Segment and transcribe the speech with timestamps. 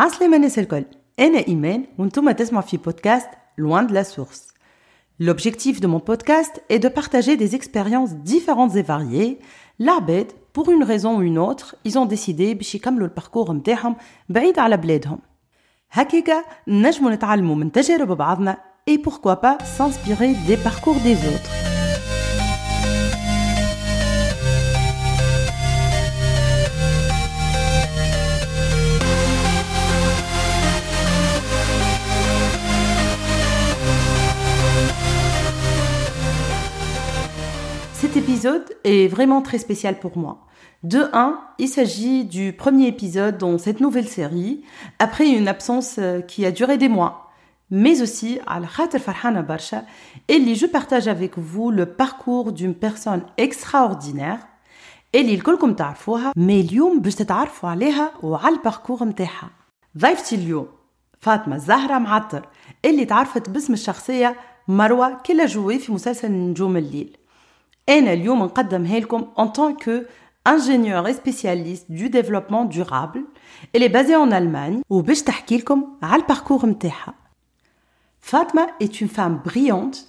[0.00, 0.84] عسلامة الناس الكل
[1.18, 3.28] أنا إيمان وانتم تسمعوا في بودكاست
[3.58, 4.48] Loin de la source.
[5.18, 9.38] L'objectif de mon podcast est de partager des expériences différentes et variées.
[9.78, 13.96] L'arbed, pour une raison ou une autre, ils ont décidé باش يكملوا الباركور نتاعهم
[14.28, 15.18] بعيد على بلادهم.
[15.90, 18.58] هكاكا نجموا نتعلموا من تجارب بعضنا
[18.90, 21.69] et pourquoi pas s'inspirer des parcours des autres.
[38.30, 40.46] épisode est vraiment très spécial pour moi.
[40.82, 44.62] De 1, il s'agit du premier épisode dans cette nouvelle série,
[44.98, 47.32] après une absence euh, qui a duré des mois.
[47.70, 49.82] Mais aussi, al khater farhana barsha,
[50.28, 54.40] et je partage avec vous le parcours d'une personne extraordinaire
[55.14, 59.50] اللي الكلكم تعرفوها mais اليوم باش تتعرفوا عليها وعلى الباركور نتاعها
[59.98, 60.66] ضيفتي اليوم
[61.20, 62.48] فاطمة زهرة معطر
[62.84, 64.36] اللي تعرفت باسم الشخصية
[64.68, 67.16] مروة كلا جوي في مسلسل نجوم الليل
[67.90, 70.06] أنا اليوم نقدمها لكم en tant que
[70.46, 73.20] ingénieur et spécialiste du développement durable.
[73.72, 77.14] Elle est basée en Allemagne وباش تحكي لكم على الباركور نتاعها.
[78.20, 80.08] Fatma est une femme brillante,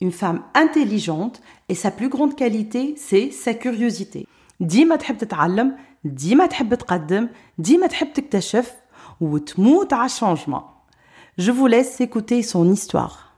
[0.00, 4.26] une femme intelligente et sa plus grande qualité c'est sa curiosité.
[4.60, 8.76] ديما تحب تتعلم، ديما تحب تقدم، ديما تحب تكتشف
[9.20, 10.62] وتموت على الشانجمون.
[11.38, 13.32] Je vous laisse écouter son histoire.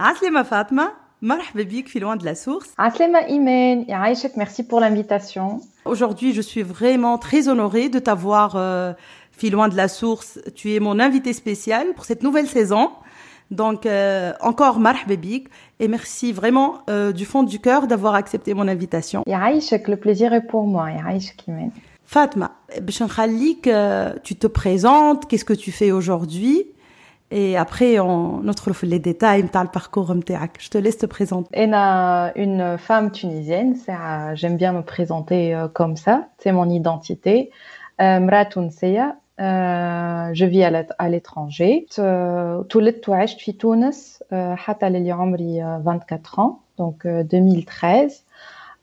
[0.00, 2.68] عسلامة فاطمة مرحبا بك في loin de la source.
[2.78, 5.60] Aslema Imen, Aïchek, merci pour l'invitation.
[5.84, 8.92] Aujourd'hui, je suis vraiment très honorée de t'avoir euh,
[9.32, 10.38] fi loin de la source.
[10.54, 12.90] Tu es mon invité spécial pour cette nouvelle saison.
[13.50, 15.48] Donc euh, encore marhaba bik
[15.80, 19.22] et merci vraiment euh, du fond du cœur d'avoir accepté mon invitation.
[19.26, 20.88] Aïchek, le plaisir est pour moi.
[21.06, 21.70] Aïchek Imen.
[22.06, 26.66] Fatma, باش نخليك euh, tu te présentes, qu'est-ce que tu fais aujourd'hui
[27.31, 30.07] Et après, on notre les détails de le parcours
[30.59, 31.49] Je te laisse te présenter.
[31.53, 33.75] Ena, une femme tunisienne,
[34.33, 37.51] j'aime bien me présenter euh, comme ça, c'est mon identité.
[38.01, 41.85] Euh, Mra Tunseya, euh, je vis à l'étranger.
[42.69, 44.95] Toulet Touach, fi Tunis, Hatal
[45.83, 48.23] 24 ans, donc 2013.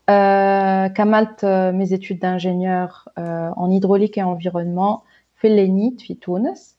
[0.06, 5.02] Kamalt mes études d'ingénieur en hydraulique et environnement,
[5.34, 6.75] Felleni, fi Tunis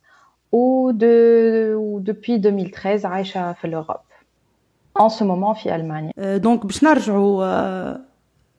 [0.53, 4.13] تونس و de, و depuis 2013 عايشة في l'Europe
[5.03, 7.45] en ce moment في ألمانيا Euh, donc باش نرجعوا
[7.95, 7.99] euh,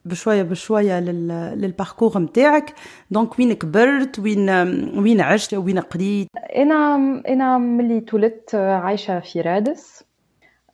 [0.05, 1.27] بشويه بشويه لل
[1.61, 2.73] للباركور نتاعك
[3.11, 4.49] دونك وين كبرت وين
[4.97, 6.95] وين عشت وين قريت أنا
[7.27, 10.03] أنا ملي تولدت عايشة في رادس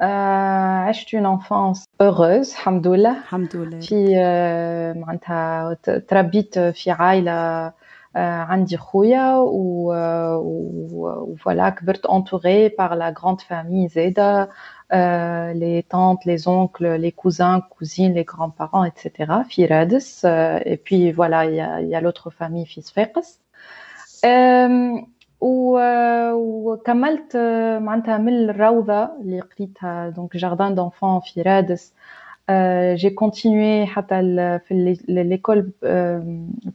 [0.02, 6.92] آه، عشت une enfance heureuse الحمد لله الحمد لله في آه، معناتها ت- تربيت في
[6.92, 7.74] عائلة آه،
[8.16, 9.94] عندي خويا و-
[10.36, 14.48] و- وفوالا كبرت entourée par la grande famille زيدا
[14.94, 19.44] euh, les tantes, les oncles, les cousins, cousines, les grands-parents, etc.
[19.50, 22.82] في رادس euh, et puis voilà il y a, il y a l'autre famille في
[22.82, 23.40] صفاقس
[24.26, 25.08] آم،
[25.42, 31.94] و- وكملت آه، معناتها من الروضة اللي قريتها دونك جاردان دونفون في رادس
[32.52, 36.22] Euh, j'ai continué حتى ال- في ال- l'école euh,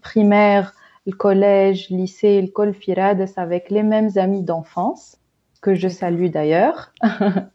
[0.09, 0.73] primaire,
[1.09, 5.17] le collège, lycée, l'école في رادس avec les mêmes amis d'enfance
[5.63, 6.93] que je salue d'ailleurs.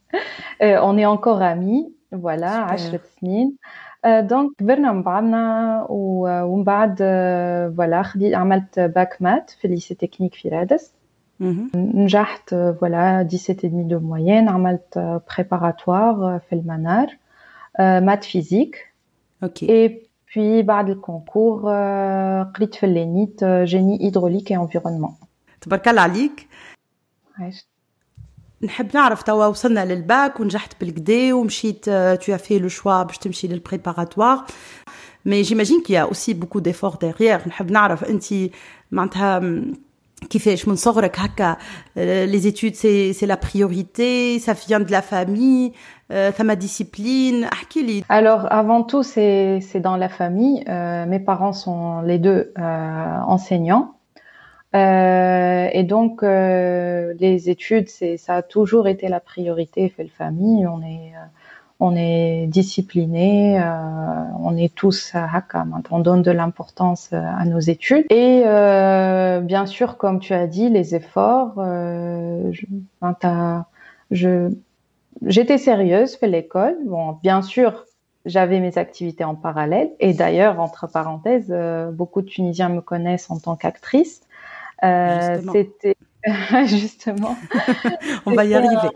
[0.62, 3.00] Euh, on est encore amis, voilà, Super.
[3.00, 3.56] 10 سنين.
[4.04, 9.64] آه، دونك كبرنا مع بعضنا و- ومن بعد آه، فوالا خدي عملت باك مات في
[9.64, 10.92] الليسي تكنيك في رادس
[11.40, 11.70] مهم.
[11.74, 15.88] نجحت آه، فوالا 17 et demi de moyenne عملت آه، préparatoire
[16.22, 17.16] آه، في المنار
[17.78, 18.92] مات فيزيك
[19.42, 19.92] اوكي et
[20.34, 25.24] puis بعد الكونكور آه، قريت في اللينيت جيني هيدروليك et environnement
[25.60, 26.48] تبارك الله عليك
[27.38, 27.66] عشت
[28.62, 31.84] نحب نعرف توا وصلنا للباك ونجحت بالكدا ومشيت
[32.24, 34.46] tu as fait le choix باش تمشي للبريباراتوار
[35.28, 38.24] mais j'imagine qu'il y a aussi beaucoup d'efforts derrière نحب نعرف انت
[38.90, 39.72] معناتها م،
[40.30, 45.02] كيفاش من صغرك هكا euh, les études c'est c'est la priorité ça vient de la
[45.02, 45.72] famille
[46.12, 50.64] euh, ثما discipline احكي لي Alors, avant tout, c'est c'est dans la famille.
[50.68, 53.94] Euh, mes parents sont les deux euh, enseignants.
[54.74, 60.16] Euh, et donc, euh, les études, c'est ça a toujours été la priorité fait la
[60.24, 60.66] famille.
[60.66, 61.26] On est euh,
[61.79, 63.63] on est discipliné, euh,
[64.39, 68.05] on est tous à haka, on donne de l'importance euh, à nos études.
[68.09, 71.55] Et euh, bien sûr, comme tu as dit, les efforts.
[71.57, 72.65] Euh, je,
[73.01, 73.65] ben, t'as-
[74.11, 74.49] je
[75.25, 76.77] j'étais sérieuse fait l'école.
[76.85, 77.85] Bon, bien sûr,
[78.25, 79.91] j'avais mes activités en parallèle.
[79.99, 81.53] Et d'ailleurs, entre parenthèses,
[81.93, 84.21] beaucoup de Tunisiens me connaissent en tant qu'actrice.
[84.81, 85.94] c'était
[86.65, 87.35] justement.
[88.25, 88.89] On va y arriver.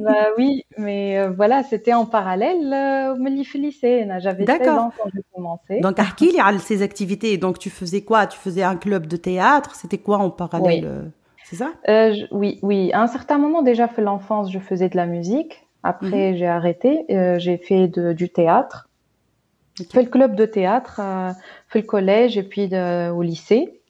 [0.00, 3.18] bah oui, mais euh, voilà, c'était en parallèle euh, au
[3.58, 4.06] lycée.
[4.18, 5.80] J'avais 16 ans quand j'ai commencé.
[5.80, 7.36] Donc, à qui ces activités?
[7.36, 8.26] Donc, tu faisais quoi?
[8.26, 9.74] Tu faisais un club de théâtre?
[9.74, 11.02] C'était quoi en parallèle euh,
[11.44, 11.72] C'est ça?
[12.30, 12.92] Oui, oui.
[12.92, 15.66] À un certain moment, déjà, fait l'enfance, je faisais de la musique.
[15.82, 16.36] Après, mhm.
[16.36, 17.04] j'ai arrêté.
[17.38, 18.88] j'ai fait du théâtre.
[19.76, 21.00] J'ai fait le club de théâtre,
[21.68, 23.80] fait le collège et puis au lycée.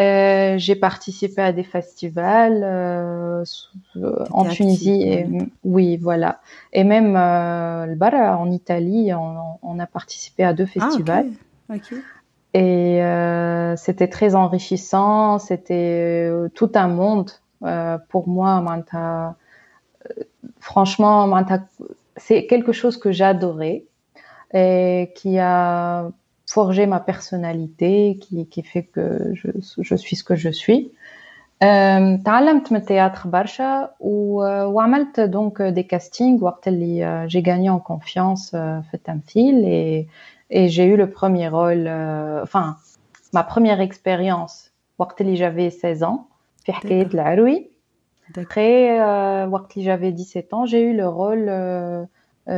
[0.00, 3.44] Euh, j'ai participé à des festivals euh,
[4.30, 5.02] en Tunisie.
[5.02, 5.26] Et,
[5.64, 6.40] oui, voilà.
[6.72, 11.30] Et même euh, en Italie, on, a participé à deux ah, festivals.
[12.54, 15.38] Et euh, c'était très enrichissant.
[15.38, 17.30] C'était euh, tout un monde
[18.08, 18.64] pour moi.
[20.58, 21.44] franchement,
[22.16, 23.84] c'est quelque chose que j'adorais
[24.54, 26.10] et qui a
[26.51, 30.91] forger ma personnalité qui, qui fait que je, je, suis ce que je suis.
[32.25, 38.93] تعلمت من التياتر برشا وعملت دونك دي كاستينغ وقت اللي j'ai gagné en confiance في
[38.93, 40.07] التمثيل et,
[40.51, 41.87] et j'ai eu le premier rôle
[42.43, 42.75] enfin
[43.33, 46.19] ma première expérience وقت اللي j'avais 16 ans
[46.65, 47.69] في حكاية العروي
[48.37, 49.01] après
[49.51, 51.49] وقت اللي j'avais 17 ans j'ai eu le rôle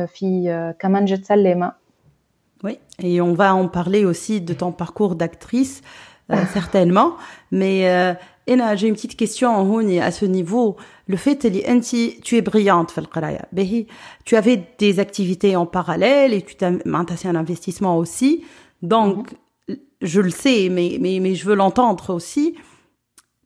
[0.06, 1.72] في كمان جت سلمة
[2.62, 5.80] oui, et on va en parler aussi de ton parcours d'actrice,
[6.30, 7.16] euh, certainement.
[7.50, 8.14] Mais euh,
[8.46, 10.76] j'ai une petite question à ce niveau.
[11.06, 12.94] Le fait que tu es brillante,
[14.24, 18.44] tu avais des activités en parallèle et tu as un investissement aussi.
[18.82, 19.32] Donc,
[19.68, 19.76] mhm.
[20.02, 22.56] je le sais, mais, mais, mais je veux l'entendre aussi.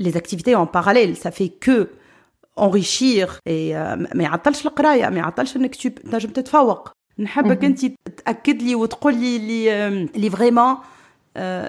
[0.01, 1.91] Les activités en parallèle, ça fait que
[2.57, 3.73] enrichir et
[4.15, 7.87] mais عطلش القرايه ما يعطلش انك تنجم تتفوق نحبك انت
[8.25, 9.87] تاكد لي وتقول لي اللي
[10.17, 10.77] اللي فريمون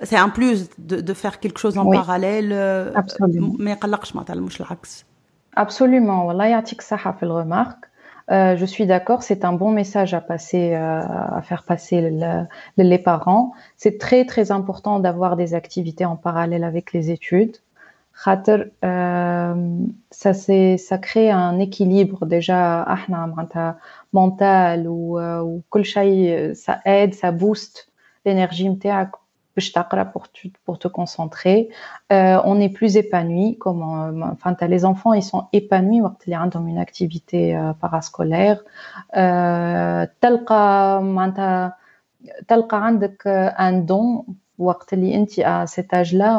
[0.03, 2.49] سي ان بلوس دو فير كيلك شوز ان باراليل
[3.59, 5.05] ما يقلقش ما تعلموش العكس
[5.59, 7.75] Absolument, والله يعطيك الصحة في الرمارك.
[8.31, 12.09] Euh, je suis d'accord, c'est un bon message à passer, euh, à faire passer le,
[12.77, 13.53] le, les parents.
[13.77, 17.57] C'est très très important d'avoir des activités en parallèle avec les études.
[20.10, 22.82] ça c'est ça crée un équilibre déjà
[24.12, 25.40] mental ou euh,
[26.30, 27.90] euh, ça aide ça booste
[28.26, 28.68] l'énergie
[30.04, 30.26] pour
[30.64, 31.70] pour te concentrer.
[32.12, 33.56] Euh, on est plus épanoui
[34.22, 36.02] enfin as les enfants ils sont épanouis
[36.46, 38.62] dans une activité parascolaire.
[39.16, 40.06] Euh,
[43.56, 44.26] un don
[45.42, 46.38] à cet âge là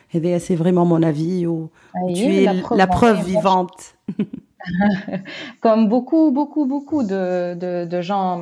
[0.39, 1.69] c'est vraiment mon avis ou,
[2.13, 3.95] tu es la preuve, vivante.
[5.61, 8.39] Comme beaucoup, beaucoup, beaucoup de, de, de gens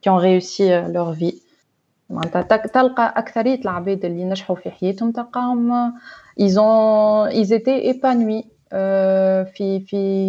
[0.00, 1.42] qui ont réussi euh, leur vie.
[6.36, 8.44] Ils, ont, ils étaient épanouis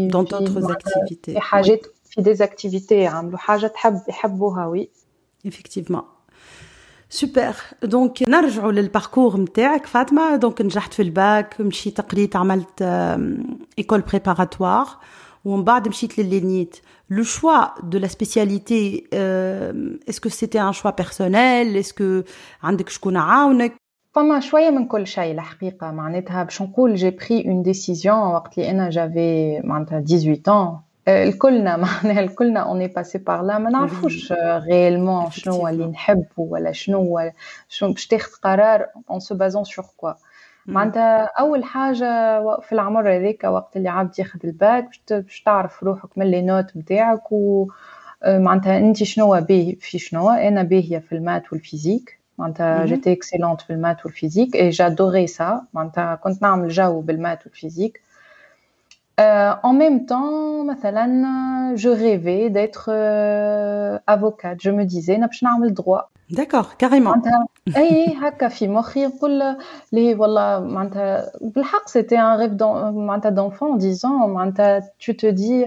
[0.08, 1.36] dans d'autres activités.
[5.44, 6.06] Effectivement.
[7.15, 12.83] سوبر دونك نرجعوا للباركور نتاعك فاطمه دونك نجحت في الباك مشيت قريت عملت
[13.79, 14.87] ايكول بريباراتوار
[15.45, 16.77] ومن بعد مشيت لللينيت
[17.11, 19.05] لو شوا دو لا سبيسياليتي
[20.09, 22.23] اسكو سيتي ان شوا بيرسونيل اسكو
[22.63, 23.75] عندك شكون عاونك
[24.15, 28.71] فما شويه من كل شيء الحقيقه معناتها باش نقول جي بري اون ديسيزيون وقت اللي
[28.71, 34.32] انا جافي معناتها 18 الكلنا معناها الكلنا اوني باسي بار لا ما نعرفوش
[34.70, 37.32] ريالمون شنو هو اللي نحبه ولا شنو هو
[37.70, 40.14] شنو باش تاخذ قرار اون سو بازون سور كوا
[40.66, 42.06] معناتها أول حاجة
[42.60, 47.32] في العمر هذاك وقت اللي عبد ياخذ الباك باش تعرف روحك من لي نوت نتاعك
[47.32, 47.68] و
[48.28, 50.30] معناتها أنت شنو باهي في شنو.
[50.30, 52.20] أنا باهيه في المات والفيزيك.
[52.38, 58.02] معناتها جيتي اكسيلونت في المات والفيزيك اي جادوري سا معناتها كنت نعمل جو بالمات والفيزيك.
[59.63, 61.07] en même temps مثلا
[61.77, 62.91] je rêvais d'être
[64.07, 67.15] avocate je me disais نبش نعمل droit D'accord, carrément.
[67.77, 69.57] اي هكا في مخي نقول
[69.93, 72.63] لي والله معناتها بالحق c'était un rêve
[72.95, 75.65] معناتها d'enfant en disant معناتها tu te dis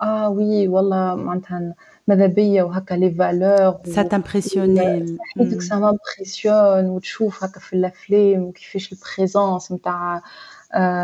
[0.00, 1.74] ah oui والله معناتها
[2.08, 5.04] ماذا بيا وهكا لي فالور ça t'impressionnait
[5.36, 10.22] صحيتك ça m'impressionne وتشوف هكا في الافلام وكيفاش البريزونس نتاع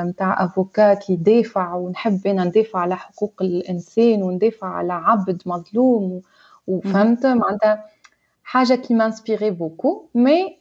[0.03, 6.22] نتاع افوكا كي يدافع ونحب أنا ندافع على حقوق الإنسان وندافع على عبد مظلوم
[6.67, 7.86] وفهمت؟ معناتها
[8.43, 10.57] حاجة كي مانسبيري بوكو مي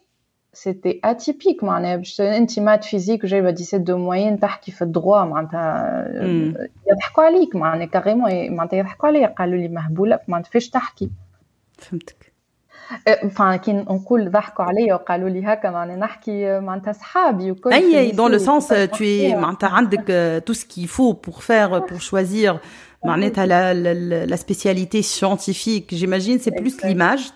[0.52, 1.96] سيتي اتيبيك معناها.
[1.96, 6.04] باش أنت مات فيزيك وجايبه 17 دو موين تحكي في الدروا معناتها
[6.90, 11.10] يضحكوا عليك معناها كاريمون معناتها يضحكوا عليا قالوا لي مهبولة ما فيش تحكي.
[11.78, 12.33] فهمتك.
[13.24, 13.58] Enfin,
[18.12, 19.34] dans le sens tu es
[20.44, 22.60] tout ce qu'il faut pour faire pour choisir.
[23.46, 23.92] la, la,
[24.26, 25.88] la spécialité scientifique.
[25.92, 27.34] J'imagine c'est plus l'image.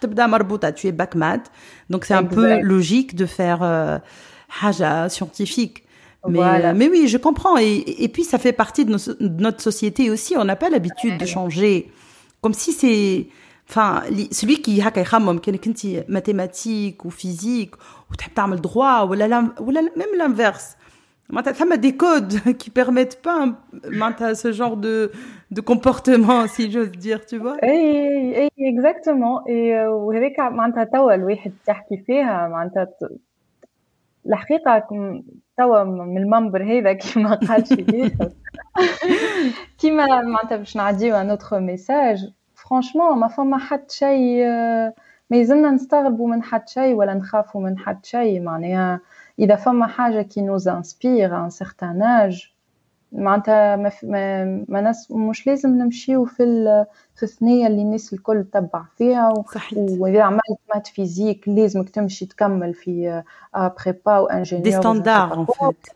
[0.73, 1.15] tu es bac
[1.91, 3.63] donc c'est un peu logique de faire
[4.63, 5.85] haja scientifique.
[6.27, 7.59] Mais, euh، mais oui je comprends.
[7.59, 10.37] Et, et puis ça fait partie de notre société aussi.
[10.37, 11.91] On n'a pas l'habitude de changer.
[12.41, 13.27] Comme si c'est
[13.70, 17.78] enfin, celui qui هكا يخمم كانك انت mathématiques ou physique
[18.12, 20.78] وتحب تعمل droit ولا ولا même l'inverse.
[21.30, 23.50] معناتها ثم des codes qui permettent pas
[23.86, 25.12] معناتها ce genre de
[25.52, 27.58] de comportement si j'ose dire tu vois.
[27.64, 32.88] اي اي exactement et وهذيك معناتها توا الواحد تحكي فيها معناتها
[34.28, 34.88] الحقيقة
[35.58, 37.86] توا من المنبر هذا كيما قال شي
[39.78, 42.18] كيما معناتها باش نعديو ان اوتر ميساج
[42.71, 44.45] فرانشمون ما فما حد شيء
[45.31, 49.01] ما يزلنا نستغربوا من حد شيء ولا نخافوا من حد شيء معناها
[49.39, 52.53] اذا فما حاجة كي نوز انسبير ان سيغتان اج
[53.13, 56.45] معناتها ما, ما, ما ناس مش لازم نمشيو في
[57.15, 59.45] في الثنيه اللي الناس الكل تبع فيها و...
[59.77, 63.23] واذا عملت مات فيزيك لازمك تمشي تكمل في
[63.55, 65.87] بريبا وانجينيور دي ستاندار ان فيت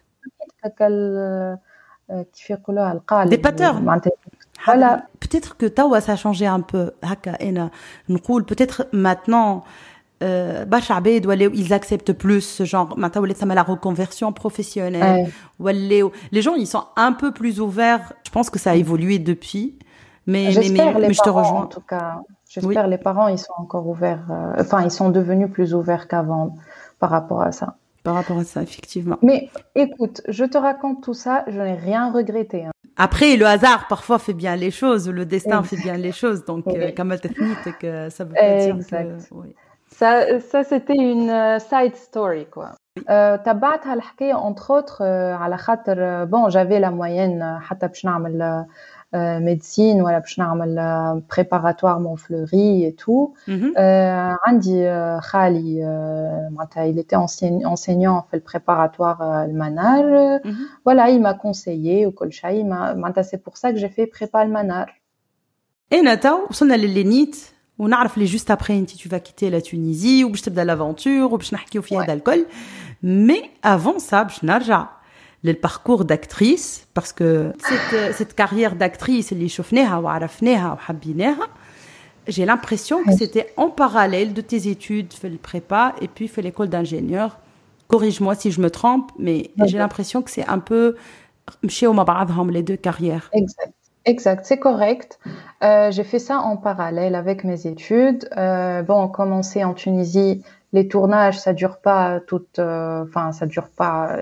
[2.35, 4.11] كيف يقولوها القالب دي باترن معناتها
[5.21, 6.93] Peut-être que Tawa, ça a changé un peu.
[8.47, 9.65] Peut-être maintenant,
[10.23, 10.65] euh,
[11.55, 12.97] ils acceptent plus ce genre.
[12.97, 13.23] Maintenant,
[13.55, 15.31] la reconversion professionnelle.
[15.61, 18.13] Les gens, ils sont un peu plus ouverts.
[18.25, 19.79] Je pense que ça a évolué depuis.
[20.27, 21.63] Mais, mais, mais, je te rejoins.
[21.63, 22.91] En tout cas, j'espère oui.
[22.91, 24.25] les parents, ils sont encore ouverts.
[24.31, 26.55] Euh, enfin, ils sont devenus plus ouverts qu'avant
[27.01, 27.77] par rapport à ça.
[28.05, 29.17] Par rapport à ça, effectivement.
[29.23, 32.65] Mais écoute, je te raconte tout ça, je n'ai rien regretté.
[32.65, 32.72] Hein.
[32.98, 35.70] Après, le hasard parfois fait bien les choses, le destin exact.
[35.70, 36.46] fait bien les choses.
[36.46, 36.64] Donc,
[36.98, 37.74] comme oui.
[37.80, 39.30] que ça veut pas dire exact.
[39.30, 39.34] que...
[39.36, 39.56] Oui.
[40.00, 42.72] Ça, ça c'était une side story quoi.
[43.46, 48.66] تبعتها الحكايه entre autres على خاطر bon j'avais la moyenne حتى باش نعمل
[49.40, 53.34] médecine ولا باش نعمل préparatoire Montfleury et tout
[54.48, 54.90] عندي
[55.22, 55.84] خالي
[56.52, 57.16] معناتها il était
[57.66, 60.40] enseignant في préparatoire المنار
[60.86, 65.02] voilà il m'a conseillé وكل شيء معناتها c'est pour ça que j'ai fait prépa المنار
[65.94, 67.36] هنا تو وصلنا لللينيت
[67.80, 71.82] ونعرف لي جوست ابري انت tu vas quitter la Tunisie وباش تبدا لافونتور وباش نحكيو
[71.82, 72.46] فيها هذا الكل
[73.04, 74.88] مي افون سا باش نرجع
[75.43, 79.33] le parcours d'actrice parce que cette, euh, cette carrière d'actrice
[82.29, 86.43] j'ai l'impression que c'était en parallèle de tes études fait le prépa et puis fait
[86.43, 87.39] l'école d'ingénieur.
[87.89, 90.97] Corrige-moi si je me trompe mais j'ai l'impression que c'est un peu
[91.69, 91.89] chez
[92.53, 93.31] les deux carrières.
[93.33, 93.73] Exact.
[94.05, 95.21] Exact, c'est correct.
[95.63, 98.29] Euh, j'ai fait ça en parallèle avec mes études.
[98.37, 99.09] Euh, bon, on
[99.63, 104.17] en Tunisie, les tournages, ça dure pas toute, euh, enfin, euh, ça dure pas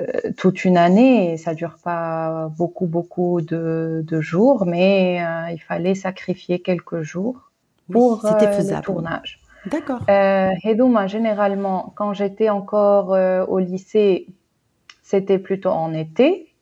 [0.00, 1.36] euh, toute une année.
[1.36, 7.50] Ça dure pas beaucoup, beaucoup de, jours, mais euh, il fallait sacrifier quelques jours
[7.92, 9.40] pour oui, euh, le tournage.
[9.66, 10.00] D'accord.
[10.10, 10.50] Euh,
[11.06, 13.10] généralement, quand j'étais encore
[13.48, 14.26] au lycée,
[15.02, 16.52] c'était plutôt en été.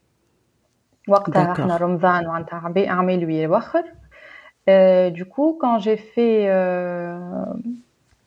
[5.10, 7.18] du coup, quand j'ai fait euh,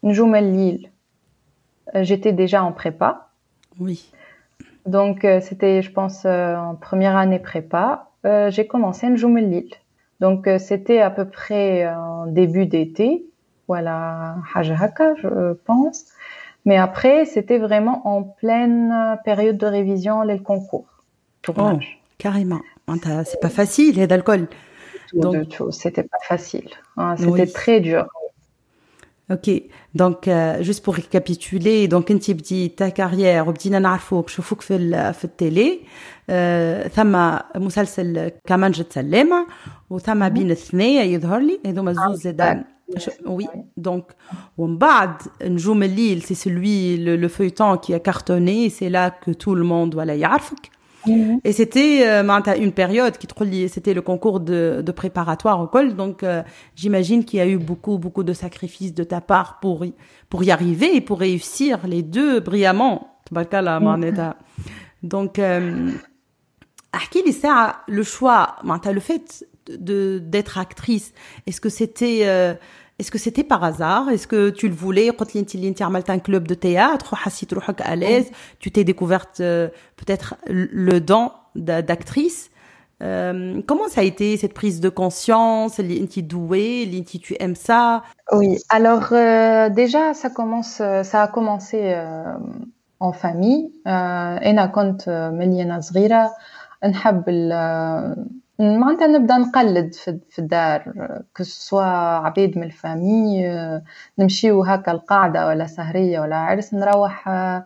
[0.03, 0.89] Lille,
[1.93, 3.29] j'étais déjà en prépa.
[3.79, 4.11] Oui.
[4.85, 8.09] Donc, euh, c'était, je pense, euh, en première année prépa.
[8.25, 9.73] Euh, j'ai commencé Njoum Lille.
[10.19, 13.25] Donc, c'était à peu près en début d'été.
[13.67, 16.05] Voilà, Hajahaka, je pense.
[16.63, 20.85] Mais après, c'était vraiment en pleine période de révision, les concours.
[21.41, 21.99] Tournage.
[22.01, 22.61] Oh, carrément.
[23.25, 24.47] C'est pas facile, il y a d'alcool.
[25.13, 25.61] Donc...
[25.71, 26.69] C'était pas facile.
[26.95, 27.17] Hein.
[27.17, 28.07] C'était très dur.
[29.32, 29.48] Ok,
[29.94, 35.14] donc euh, juste pour récapituler, donc انت بدي ta carrière وبدينا نعرفوك شوفوك في ال-
[35.14, 35.80] في التيلي
[36.30, 39.46] آه، ثم مسلسل كمان جت سلامة
[39.90, 42.64] وثم بين الثنية يظهر لي هذوما زوز زاد
[42.98, 43.46] ش- oui
[43.88, 44.02] donc
[44.58, 45.10] ومن بعد
[45.42, 49.62] نجوم الليل c'est celui le, le feuilleton qui a cartonné c'est là que tout le
[49.64, 49.94] monde
[51.07, 51.39] Mhm.
[51.43, 53.27] Et c'était euh, ben, une période qui
[53.67, 56.43] c'était le concours de, de, préparatoire au col, donc euh,
[56.75, 59.93] j'imagine qu'il y a eu beaucoup beaucoup de sacrifices de ta part pour y,
[60.29, 63.11] pour y arriver et pour réussir les deux brillamment.
[63.31, 64.33] Mmh.
[65.03, 65.91] Donc euh,
[67.87, 71.13] le choix, ben, le fait de d'être actrice,
[71.47, 72.53] est-ce que c'était euh,
[72.98, 75.82] est-ce que c'était par hasard Est-ce que tu le voulais قلت لي انت اللي انت
[75.82, 78.30] عملت un club de théâtre وحسيت روحك à l'aise
[78.60, 80.34] tu t'es découverte euh, peut-être
[80.90, 82.50] le don d'a- d'actrice
[83.02, 87.34] Euh, comment ça a été cette prise de conscience اللي انت douée اللي انت tu
[87.40, 88.02] aimes ça
[88.38, 92.36] Oui, alors euh, déjà ça commence, euh, ça a commencé euh,
[93.00, 93.70] en famille.
[93.86, 96.30] آه، أنا كنت آه، ملي أنا صغيرة
[96.84, 98.16] نحب ال- آه،
[98.59, 99.93] معناتها نبدا نقلد
[100.29, 100.93] في الدار
[101.37, 101.83] كو سوا
[102.25, 103.83] عبيد من الفامي آه،
[104.19, 107.65] نمشيو هكا القاعدة ولا سهرية ولا عرس نروح آه،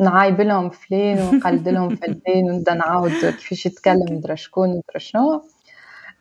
[0.00, 5.42] نعايب لهم فلان ونقلد لهم فلان ونبدا نعاود كيفاش يتكلم ندرا شكون ندرا شنو.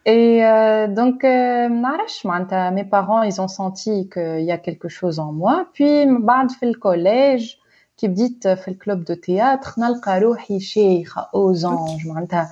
[0.06, 5.32] Et euh, donc, euh, mes parents ils ont senti qu'il y a quelque chose en
[5.32, 5.66] moi.
[5.74, 7.56] Puis بعد في الكوليج
[7.98, 12.08] كي بديت في الكلوب دو تياتر نلقى روحي شيخة aux anges.
[12.08, 12.52] معناتها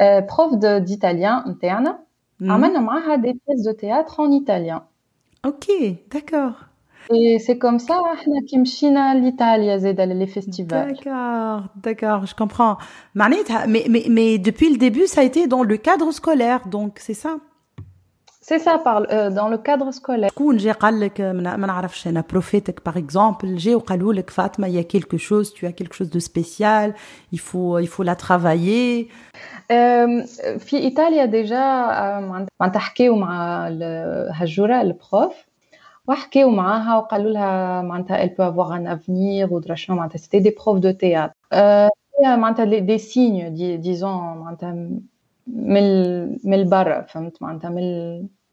[0.00, 1.98] Euh, prof d'italien interne,
[2.40, 2.50] mm.
[3.10, 4.84] à des pièces de théâtre en italien.
[5.44, 5.68] Ok,
[6.10, 6.52] d'accord.
[7.10, 9.70] Et c'est comme ça qu'on a l'Italie
[10.14, 10.94] les festivals.
[10.94, 12.76] D'accord, d'accord, je comprends.
[13.66, 17.14] Mais, mais, mais depuis le début, ça a été dans le cadre scolaire, donc c'est
[17.14, 17.38] ça?
[18.49, 20.29] C'est ça par euh, dans le cadre scolaire.
[20.31, 24.67] شكون جا قال لك ما ما نعرفش انا بروفيتك باغ اكزومبل جا وقالوا لك فاطمه
[24.67, 26.93] il y a quelque chose tu as quelque chose de spécial
[27.33, 29.05] il faut il faut la travailler
[29.71, 30.23] آم،
[30.57, 35.33] في إيطاليا ديجا آم، معناتها حكيو مع ال- هجورة البروف
[36.07, 40.51] وحكيو معاها وقالوا لها معناتها elle peut avoir un avenir ودرا شنو معناتها c'était des
[40.51, 41.33] profs de théâtre.
[41.53, 41.89] آه،
[42.25, 44.03] هي معناتها les- des signes دي- disons
[44.43, 44.71] معناتها
[45.47, 48.27] من ال- من البرا فهمت معناتها من ال-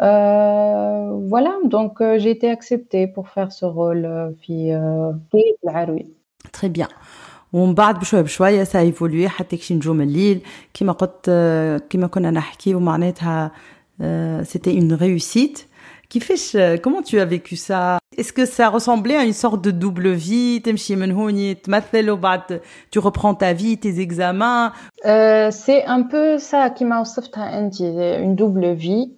[0.00, 5.38] أه voilà donc euh, j'ai été acceptée pour faire ce rôle euh, في euh, في
[5.64, 6.06] العروي
[6.52, 6.88] تري بيان
[7.52, 10.40] ومن بعد بشويه بشويه سا ايفولوي حتى كشي نجوم الليل
[10.74, 13.50] كيما قلت آه، كيما كنا نحكيو معناتها
[14.42, 15.58] سيتي اون ريوسيت
[16.10, 20.08] كيفاش comment tu as vécu ça est-ce que ça ressemblait à une sorte de double
[20.08, 22.60] vie تمشي من هوني تمثل وبعد
[22.90, 24.72] tu reprends ta vie tes examens
[25.06, 27.74] Euh, c'est un peu ça كيما وصفتها انت
[28.24, 29.17] une double vie آه،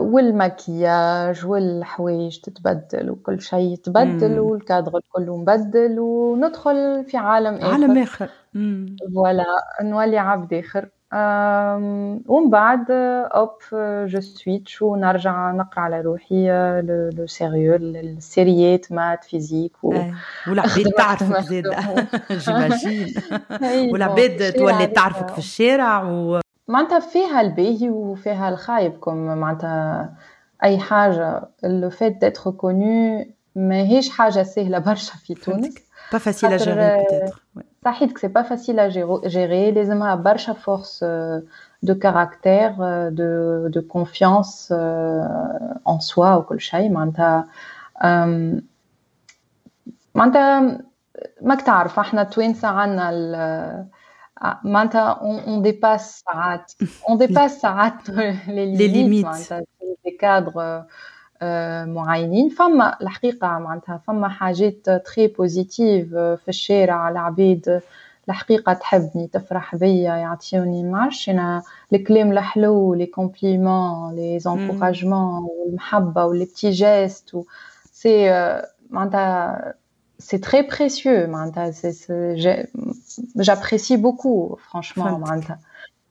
[0.00, 4.38] والمكياج والحوايج تتبدل وكل شيء يتبدل.
[4.38, 7.72] والكادر كله مبدل وندخل في عالم آخر.
[7.72, 8.28] عالم آخر.
[9.14, 9.44] فوالا
[9.82, 10.52] نولي عبد
[11.12, 13.50] آم، ومن بعد أوب
[14.06, 16.48] جو سويتش ونرجع نقرأ على روحي
[16.82, 19.94] لو لو سيريو السيريات مات فيزيك و...
[20.48, 21.64] والعباد تعرفك زاد
[22.46, 23.14] جيماجين.
[23.62, 25.28] أي، والعباد بون، تولي تعرفك.
[25.28, 30.13] في الشارع و معناتها فيها الباهي وفيها الخايب كم معناتها
[30.63, 35.75] أي حاجة le fait d'être connu ماهيش حاجه سهله برشا في تونس
[36.13, 37.39] با فاسيل ا جيري peut-être
[37.85, 38.89] صحيح que c'est pas facile à
[39.29, 41.03] gérer لازمها برشا force
[41.85, 42.77] de caractère
[43.11, 44.71] de de confiance
[45.85, 47.47] en soi وكل شيء معناتها
[50.15, 50.79] معناتها
[51.41, 52.67] ماك تعرف احنا توانسه
[54.37, 56.71] عندنا معناتها on dépasse ساعات
[57.09, 57.93] on dépasse ساعات
[58.47, 59.63] les limites معناتها
[60.05, 60.85] des cadres
[61.85, 67.81] معينين فما الحقيقة معناتها فما حاجات تري بوزيتيف في الشارع العبيد
[68.29, 76.45] الحقيقة تحبني تفرح بيا يعطيوني معرفش أنا الكلام الحلو لي كومبليمون لي زونكوراجمون والمحبة واللي
[76.45, 77.35] بتي جيست
[77.91, 78.29] سي
[78.89, 79.73] معناتها
[80.18, 81.28] c'est très précieux
[83.36, 85.20] j'apprécie beaucoup franchement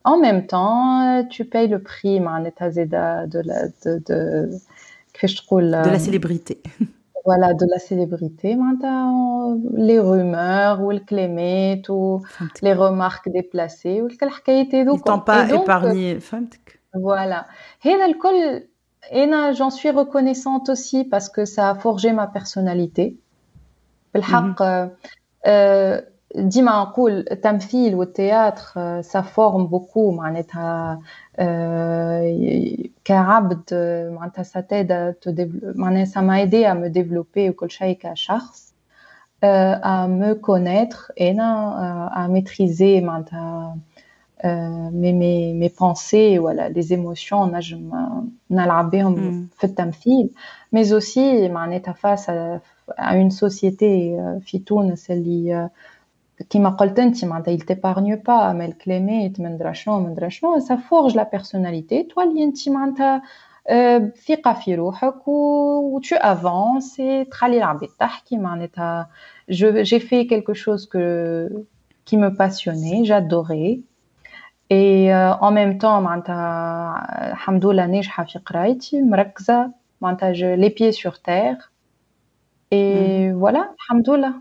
[0.04, 4.50] en même temps tu payes le prix de la de, de
[5.84, 6.62] de la célébrité.
[7.26, 8.58] voilà de la célébrité
[9.74, 12.22] les rumeurs ou le clémet ou
[12.62, 14.08] les remarques déplacées ou
[14.96, 16.20] ils t'ont pas épargné
[16.94, 17.46] voilà.
[17.84, 23.18] Et j'en suis reconnaissante aussi parce que ça a forgé ma personnalité
[24.17, 24.63] بالحق
[26.37, 31.01] ديما نقول التمثيل والتياتر سا فورم بوكو معناتها
[33.05, 33.63] كعبد
[34.19, 35.15] معناتها سا تيد
[35.77, 38.73] معناتها سا ما ايدي ا مو ديفلوبي وكل شيء كشخص
[39.43, 43.77] à me connaître et à maîtriser معناتها
[44.93, 47.91] mes, mes, mes pensées voilà les émotions نجم
[48.51, 50.31] نلعب بهم في التمثيل
[50.77, 52.31] mais aussi معناتها face
[52.97, 55.71] à à une société في تونس اللي
[56.51, 60.61] كما قلت انت معناتها il t'épargne pas ما الكلمات ما ندرى شنو ما ندرى شنو
[60.61, 63.23] ça forge la personnalité تولي انت معناتها
[64.27, 69.09] ثقة في روحك و tu avances تخلي العباد تحكي معناتها
[69.51, 71.49] j'ai fait quelque chose que
[72.05, 73.81] qui me passionnait j'adorais
[74.71, 79.71] et euh, en même temps معناتها الحمد لله ناجحة في قرايتي مركزة
[80.01, 81.73] معناتها les pieds sur terre
[82.71, 83.35] et mmh.
[83.35, 84.35] voilà, alhamdoulilah.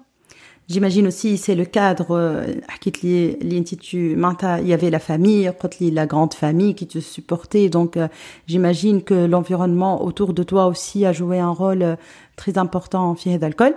[0.67, 2.45] J'imagine aussi, c'est le cadre,
[2.85, 5.51] il y avait la famille,
[5.91, 7.99] la grande famille qui te supportait, donc
[8.47, 11.97] j'imagine que l'environnement autour de toi aussi a joué un rôle
[12.37, 13.75] très important en fille d'alcool.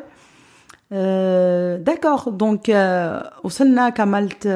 [0.92, 2.70] Euh, D'accord, donc
[3.44, 4.46] وصلنا كملت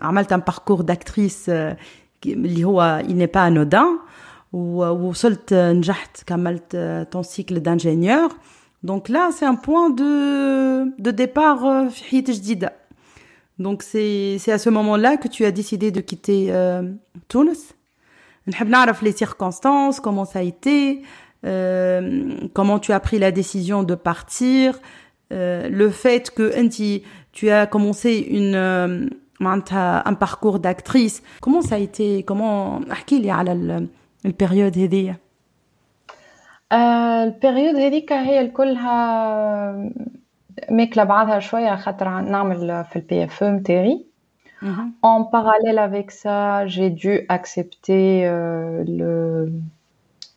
[0.00, 1.50] عملت un parcours d'actrice
[2.26, 3.86] اللي هو il n'est pas anodin
[4.52, 6.76] ووصلت نجحت كملت
[7.10, 8.28] ton cycle d'ingénieur.
[8.82, 11.88] Donc là, c'est un point de, de départ euh,
[13.58, 16.82] Donc c'est c'est à ce moment-là que tu as décidé de quitter euh,
[17.28, 17.74] Tunis.
[19.02, 21.02] les circonstances, comment ça a été,
[21.44, 24.78] euh, comment tu as pris la décision de partir,
[25.32, 26.52] euh, le fait que
[27.32, 29.06] tu as commencé une euh,
[29.40, 31.22] un parcours d'actrice.
[31.40, 33.86] Comment ça a été Comment احكي لي على
[34.24, 35.16] البيريود هذه
[36.72, 39.90] البيريود هذيك هي الكلها
[40.70, 44.08] ماكله بعضها شويه خاطر نعمل في البي اف او نتاعي
[45.02, 49.52] En parallèle avec ça, j'ai dû accepter euh, le,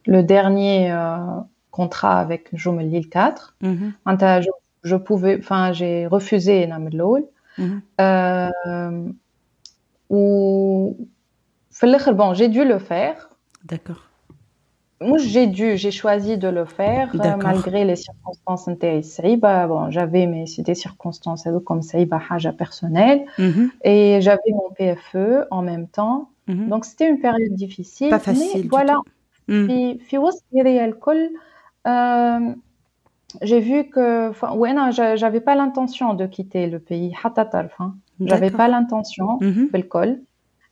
[0.05, 1.17] le dernier euh,
[1.71, 3.55] contrat avec Joum Lille 4.
[3.61, 4.41] Mm -hmm.
[4.41, 4.49] je,
[4.83, 7.21] je pouvais, enfin, j'ai refusé Namel mm
[7.57, 7.81] -hmm.
[8.01, 9.11] euh,
[10.09, 10.97] ou,
[12.19, 13.17] bon, j'ai dû le faire.
[13.71, 14.04] D'accord.
[15.00, 18.68] Moi, j'ai dû, j'ai choisi de le faire euh, malgré les circonstances
[19.36, 25.46] bah, Bon, j'avais mais des circonstances comme Saïba Haja personnelle mm et j'avais mon PFE
[25.50, 26.30] en même temps.
[26.46, 26.68] Mm -hmm.
[26.68, 28.10] Donc, c'était une période difficile.
[28.10, 28.62] Pas facile.
[28.62, 28.96] Mais voilà.
[29.48, 29.66] Mm.
[33.42, 37.12] J'ai vu que, ouais, non, j'avais pas l'intention de quitter le pays.
[37.24, 37.94] Hein.
[38.20, 40.25] J'avais pas l'intention, mm -hmm.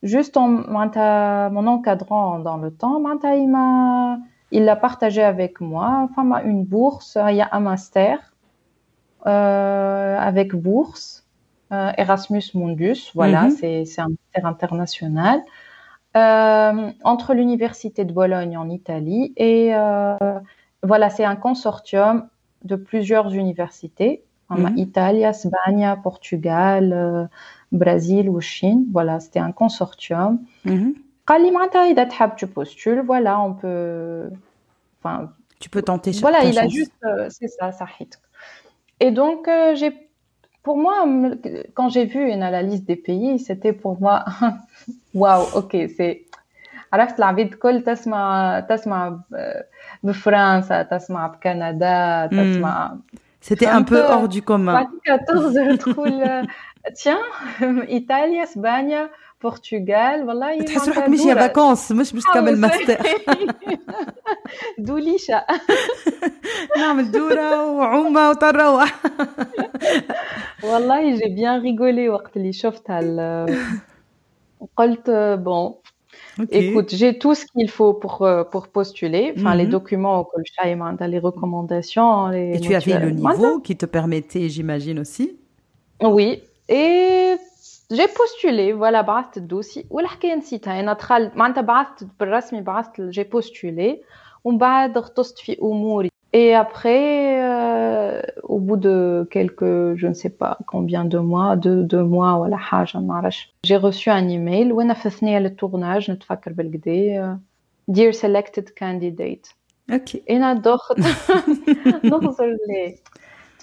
[0.05, 4.19] Juste en, mon encadrant dans le temps, il m'a,
[4.51, 6.07] il l'a partagé avec moi.
[6.09, 8.33] Enfin, une bourse, il y a un master
[9.27, 11.25] euh, avec bourse,
[11.71, 13.85] euh, Erasmus Mundus, voilà, mm-hmm.
[13.85, 15.41] c'est un master international.
[16.15, 19.73] Euh, entre l'université de Bologne en Italie et
[20.83, 22.29] voilà, c'est un consortium
[22.63, 24.77] de plusieurs universités, mm-hmm.
[24.77, 27.29] Italie, Espagne, Portugal,
[27.74, 28.86] Brésil ou Chine.
[28.92, 30.40] Voilà, c'était un consortium.
[32.36, 34.30] tu postules, voilà, on peut.
[34.98, 36.92] Enfin, tu peux tenter Voilà, il a juste.
[37.04, 38.20] Euh, c'est ça, ça hit.
[38.98, 40.08] Et donc, euh, j'ai.
[40.62, 41.06] Pour moi,
[41.74, 44.24] quand j'ai vu une, la liste des pays, c'était pour moi.
[45.14, 46.26] Waouh, ok, c'est.
[46.92, 49.20] عرفت العبيد الكل تسمع تسمع
[50.02, 52.96] بفرنسا تسمع بكندا تسمع
[53.42, 54.86] C'était un peu hors du commun.
[56.84, 57.16] بعد تغزر
[57.58, 59.10] تقول تيان ايطاليا اسبانيا
[59.44, 62.98] برتغال والله تحس روحك ماشيه فاكونس مش باش تكمل ماستر
[64.78, 65.44] دوليشه
[66.76, 69.02] نعمل دوره وعومه وتروح
[70.64, 73.46] والله جي بيان ريغولي وقت اللي شفتها
[74.76, 75.10] قلت
[75.44, 75.74] بون
[76.38, 76.68] Okay.
[76.68, 79.60] Écoute, j'ai tout ce qu'il faut pour, euh, pour postuler, enfin mm -hmm.
[79.60, 80.80] les documents au Kolsheim,
[81.14, 82.14] les recommandations.
[82.34, 85.26] Les et tu avais le niveau qui te permettait, j'imagine aussi
[86.16, 86.28] Oui,
[86.68, 87.36] et
[87.90, 93.96] j'ai postulé voilà بعثت الدوسي والحكايه نسيتها انا دخلت معناتها بعثت بالرسمي بعثت j'ai postulé
[94.44, 100.34] ومن بعد اغتصت في اموري et après euh, au bout de quelques je ne sais
[100.42, 104.72] pas combien de mois deux deux mois ولا حاجه ما نعرفش j'ai reçu un email
[104.72, 107.38] وانا في ثنيه للتورناج نتفكر بالكدا
[107.90, 109.54] dear selected candidate
[109.92, 110.98] اوكي انا دخت
[112.04, 112.96] نغزر ليه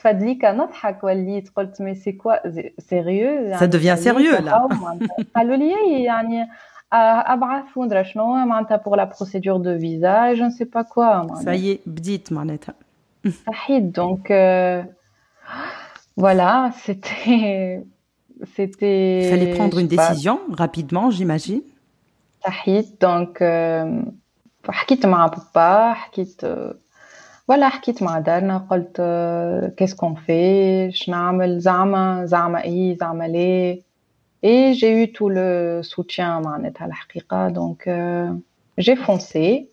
[0.01, 2.49] تفادليك نضحك وليت قلت مي سي كوا
[2.79, 4.67] سيريو يعني ça devient sérieux là
[5.35, 6.47] قالوا لي يعني
[6.93, 11.27] ابعث وندرى شنو معناتها pour la procédure de visa et je ne sais pas quoi
[11.43, 12.73] ça y est بديت معناتها
[13.45, 14.83] صحيت donc euh,
[16.17, 17.83] voilà c'était
[18.55, 21.61] c'était fallait prendre une décision rapidement j'imagine
[22.45, 24.05] صحيت donc euh,
[24.69, 26.41] حكيت مع بابا حكيت
[27.51, 28.97] ولا حكيت مع دارنا قلت
[29.77, 33.81] qu'est-ce qu'on fait شنو نعمل زعما زعما ايه زعما ليه
[34.43, 38.33] et j'ai eu tout le soutien معناتها الحقيقة donc euh,
[38.77, 39.67] j'ai foncé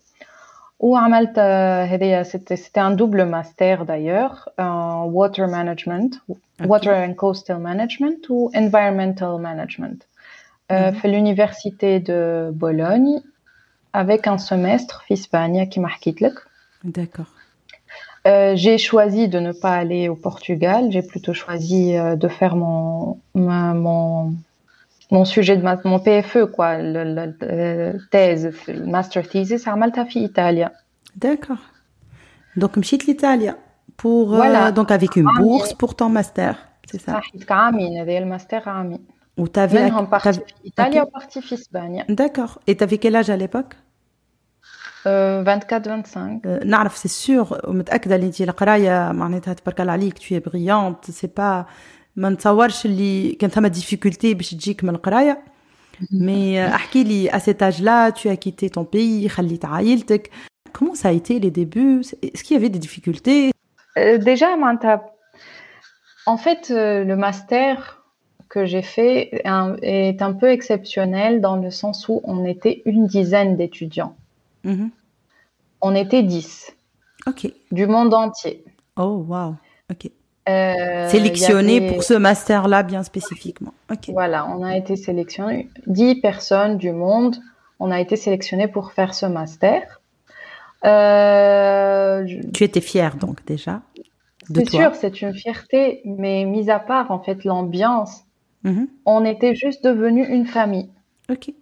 [0.79, 1.39] وعملت
[1.89, 6.67] هذايا c'était c'était un double master d'ailleurs en water management okay.
[6.67, 9.99] water and coastal management ou environmental management
[10.71, 10.93] euh, mm -hmm.
[10.93, 13.21] في l'université de Bologne
[13.93, 16.33] avec un semestre في اسبانيا كيما حكيت لك
[16.85, 17.38] D'accord.
[18.27, 20.81] Euh, j'ai choisi de ne pas aller au Portugal.
[20.93, 24.33] J'ai plutôt choisi euh, de faire mon, ma, mon,
[25.11, 30.03] mon sujet de ma, mon PFE, quoi, le, le, le thèse, le master thesis, عملتها
[30.03, 30.71] في إيطاليا.
[31.25, 31.61] D'accord.
[32.57, 33.51] Donc, مشيت l'Italie
[33.97, 34.67] pour Voilà.
[34.67, 35.41] euh, donc avec une عامين.
[35.43, 36.55] bourse pour ton master,
[36.91, 37.11] c'est ça.
[37.13, 38.99] صحيت عامين هذا الماستر عامين.
[39.39, 41.07] Ou t'avais منهم بارتي t'avais- في إيطاليا Ok.
[41.07, 42.05] وبارتي في إسبانيا.
[42.09, 42.59] D'accord.
[42.69, 43.77] Et t'avais quel âge à l'époque Euh,
[45.05, 45.07] 24-25.
[45.07, 51.11] Euh, نعرف سي سور ومتاكده اللي انت القرايه معناتها تبارك الله عليك tu es brillante
[51.11, 51.65] سي با
[52.15, 55.43] ما نتصورش اللي كان ثما ديفيكولتي باش تجيك من القرايه
[56.11, 60.29] مي احكي لي à cet âge là tu as quitté ton pays خليت عائلتك
[60.77, 63.55] comment ça a été les débuts est-ce qu'il y avait des difficultés
[63.97, 65.01] Euh, déjà, معناتها,
[66.25, 68.03] en fait, euh, le master
[68.49, 72.81] que j'ai fait est un, est un peu exceptionnel dans le sens où on était
[72.85, 74.15] une dizaine d'étudiants.
[74.64, 74.90] Mhm.
[75.80, 76.72] On était dix
[77.26, 78.64] ok du monde entier.
[78.96, 79.54] oh wow
[79.90, 80.10] ok
[80.48, 85.68] Euh, sélectionné avait- pour ce master là bien spécifiquement ok Voilà, on a été sélectionné,
[85.86, 87.36] dix personnes du monde,
[87.78, 90.00] on a été sélectionné pour faire ce master.
[90.84, 93.82] Euh, tu étais fière donc déjà
[94.48, 98.24] de c'est sûr, c'est une fierté, mais mis à part en fait l'ambiance,
[98.64, 98.88] Mhm.
[99.06, 100.90] on était juste devenus une famille.
[101.30, 101.52] ok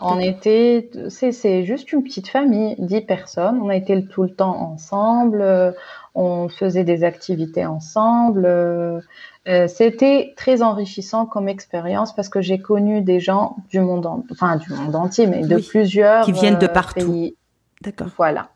[0.00, 3.60] On était, c'est, juste une petite famille, dix personnes.
[3.62, 5.40] On a été tout le temps ensemble.
[5.40, 5.72] euh,
[6.14, 8.44] On faisait des activités ensemble.
[8.46, 9.00] euh,
[9.48, 14.24] euh, C'était très enrichissant comme expérience parce que j'ai connu des gens du monde, en-
[14.30, 17.12] enfin du monde entier, mais de Oui, plusieurs qui viennent de partout.
[17.12, 17.36] pays.
[17.82, 18.48] d'accord Voilà.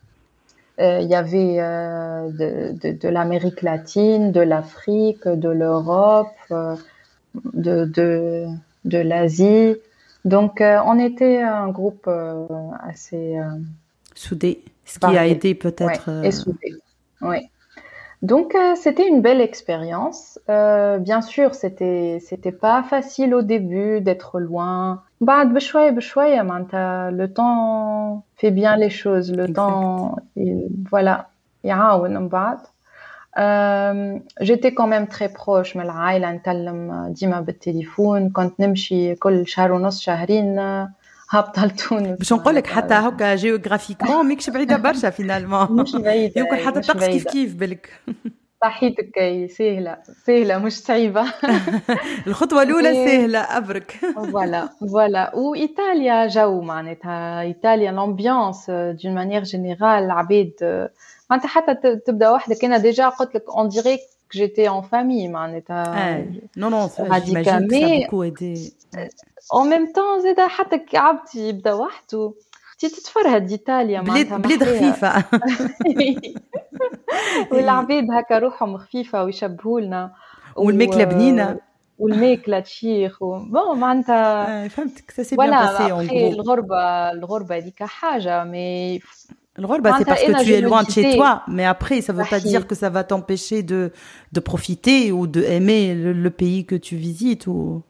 [0.79, 6.29] Il y avait de, de, de l'Amérique latine, de l'Afrique, de l'Europe,
[7.35, 9.77] de l'Asie.
[10.25, 12.47] Donc, euh, on était un groupe euh,
[12.83, 13.39] assez.
[13.39, 13.45] Euh,
[14.15, 16.11] soudé, ce qui a aidé peut-être.
[16.25, 16.75] Et soudé,
[17.23, 17.49] oui.
[18.23, 20.39] Donc, c'était une belle expérience.
[20.47, 25.03] bien sûr, c'était c'était pas facile au début d'être loin.
[25.23, 29.33] Bah, le temps fait bien les choses.
[29.33, 29.55] Le exact.
[29.55, 31.31] temps, il, voilà.
[33.39, 38.31] Quand même très proche من العائلة نكلم ديما بالتليفون.
[38.31, 40.59] كنت نمشي كل شهر ونص شهرين
[41.31, 46.57] هابطة لتونس باش نقول لك حتى هكا جيوغرافيكمون ماكش بعيدة برشا فينالمون مش بعيدة يمكن
[46.57, 47.25] حتى الطقس كيف.
[47.29, 47.89] كيف بالك.
[48.63, 51.25] صحيتك كي سهلة سهلة مش صعيبة.
[52.27, 53.07] الخطوة الأولى إيه.
[53.07, 53.91] سهلة أبرك.
[54.15, 57.41] فوالا فوالا وإيطاليا جو معناتها.
[57.41, 60.89] إيطاليا l'ambiance d'une manière générale العباد
[61.31, 63.99] معناتها حتى تبدأ وحدك أنا ديجا قلت لك dirait
[64.31, 65.85] que j'étais en famille معناتها
[66.19, 66.27] آه.
[66.57, 68.73] نو نو ça mais- aidé.
[69.55, 72.33] En même temps زاد حتى كي عبد يبدا وحده
[72.73, 75.25] كنتي تتفرهد ديتاليا بلاد بلاد خفيفة.
[77.53, 80.13] والعباد هكا روحهم خفيفه ويشبهوا لنا.
[80.57, 81.59] والماكله بنينه
[81.99, 83.39] والماكله تشيخ و...
[83.39, 85.11] بون معناتها فهمتك.
[85.11, 89.01] سي بيان باسي الغربه الغربة هذيك حاجة مي
[89.60, 92.30] L'Europe, c'est parce que tu es loin de chez toi, mais après, ça ne veut
[92.30, 93.94] pas dire que ça va t'empêcher de,
[94.36, 97.48] de profiter ou de aimer le, le pays que tu visites.
[97.48, 97.82] Ou...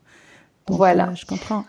[0.67, 1.07] Donc, voilà.
[1.07, 1.65] Euh, je comprends.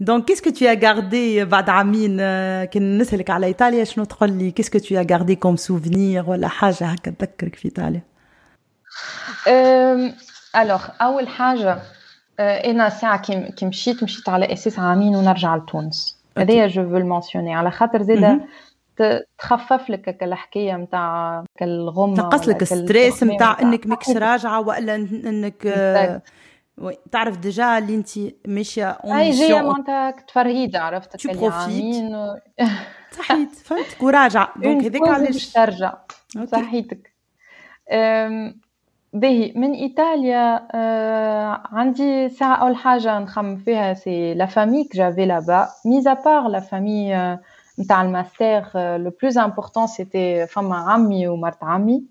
[0.00, 2.16] Donc, qu'est-ce que tu as gardé, بعد عامين
[2.64, 6.48] كنا نسألك على إيطاليا شنو تقول لي qu'est-ce que tu as gardé comme souvenir ولا
[6.48, 8.02] حاجة هكا تذكرك في إيطاليا؟
[10.56, 11.82] ألوغ أول حاجة
[12.40, 17.70] أنا ساعة كي مشيت مشيت على أساس عامين ونرجع لتونس هذايا جو فو المونسيوني على
[17.70, 18.40] خاطر زاده
[19.37, 25.65] تخفف لك الحكاية نتاع الغمه تنقص لك الستريس نتاع إنك ماكش راجعة وإلا إنك
[26.77, 28.09] وي تعرف ديجا اللي انت
[28.47, 31.95] ماشية اون أي جاية معناتها تفرهيد عرفت؟ تو بروفيت
[33.17, 33.55] صحيت.
[33.55, 34.03] فهمتك.
[34.03, 35.93] وراجع دونك هذاك علاش؟ ترجع.
[36.51, 37.13] صحيتك.
[39.13, 39.53] باهي.
[39.55, 45.67] من إيطاليا آه عندي ساعة أول حاجة نخمم فيها سي لا فامي كو جافي لابا
[45.85, 47.13] ميزا بار لا فامي
[47.80, 52.04] نتاع الماستر لو بلوز امبورطون سيتي فما عمي ومرت عمي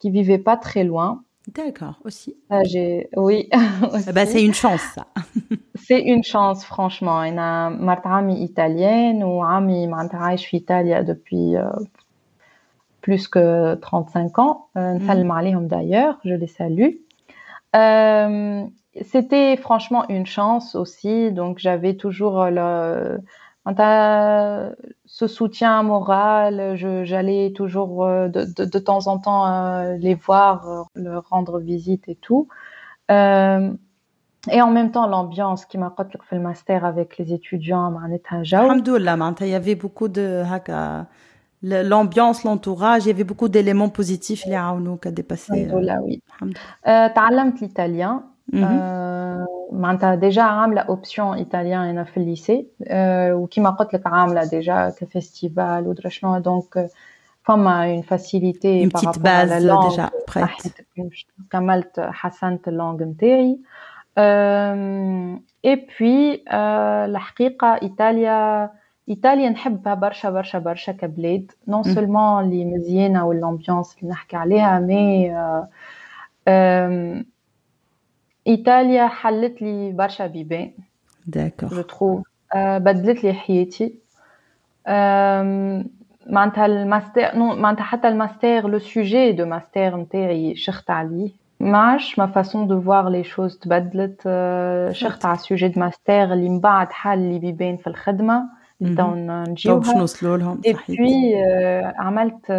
[0.00, 1.22] qui vivaient pas très loin
[1.54, 2.36] D'accord, aussi.
[2.50, 3.08] Ça, j'ai...
[3.16, 3.48] Oui.
[3.92, 4.12] aussi.
[4.12, 5.06] Bah, c'est une chance, ça.
[5.86, 7.22] c'est une chance, franchement.
[7.24, 11.84] Il y a مرت عمي italienne ou عمي معناتها عايش في إيطاليا depuis euh,
[13.02, 14.68] plus que 35 ans.
[14.76, 16.96] نسلم عليهم d'ailleurs, je les salue.
[17.76, 18.64] Euh,
[19.02, 21.32] c'était franchement une chance aussi.
[21.32, 23.20] Donc, j'avais toujours le,
[23.65, 24.71] quand as
[25.05, 30.83] ce soutien moral, j'allais toujours euh, de, de, temps en temps euh, les voir, euh,
[30.95, 32.47] leur rendre visite et tout.
[33.09, 35.89] Et en même temps, l'ambiance qui m'a
[36.27, 37.85] fait le master avec les étudiants,
[39.39, 40.43] il y avait beaucoup de
[41.61, 45.53] l'ambiance, l'entourage, il y avait beaucoup d'éléments positifs les à dépasser.
[45.53, 46.21] Alhamdoulilah, oui.
[46.41, 47.05] Alhamdoulilah.
[47.05, 47.09] Euh,
[47.61, 48.25] l'italien
[49.72, 55.86] معناتها ديجا عامله اوبسيون ايطاليان انا في الليسي أه وكيما قلت لك عامله ديجا كفيستيفال
[55.86, 56.90] ودرا شنو دونك
[57.42, 60.10] فما اون فاسيليتي بارابور باز ديجا
[61.50, 63.58] كملت حسنت اللونغ نتاعي
[65.64, 66.44] اي بوي
[67.04, 68.70] الحقيقه ايطاليا
[69.08, 75.34] ايطاليا نحبها برشا برشا برشا كبلاد نون سولمون اللي مزيانه والامبيونس اللي نحكي عليها مي
[78.46, 80.70] ايطاليا حلت لي برشا بيبان
[81.26, 83.94] داكوغ جو تروف بدلت لي حياتي
[86.26, 92.18] معناتها الماستر نو معناتها حتى الماستر لو سوجي دو ماستر نتاعي شخت عليه ما عادش
[92.18, 94.22] ما فاسون دو فوار لي شوز تبدلت
[94.92, 98.44] شخت على السوجي دو ماستر اللي من بعد حل لي بيبان في الخدمه
[98.82, 101.34] اللي تو نجيوها باش نوصلوا لهم صحيح بي
[101.98, 102.52] عملت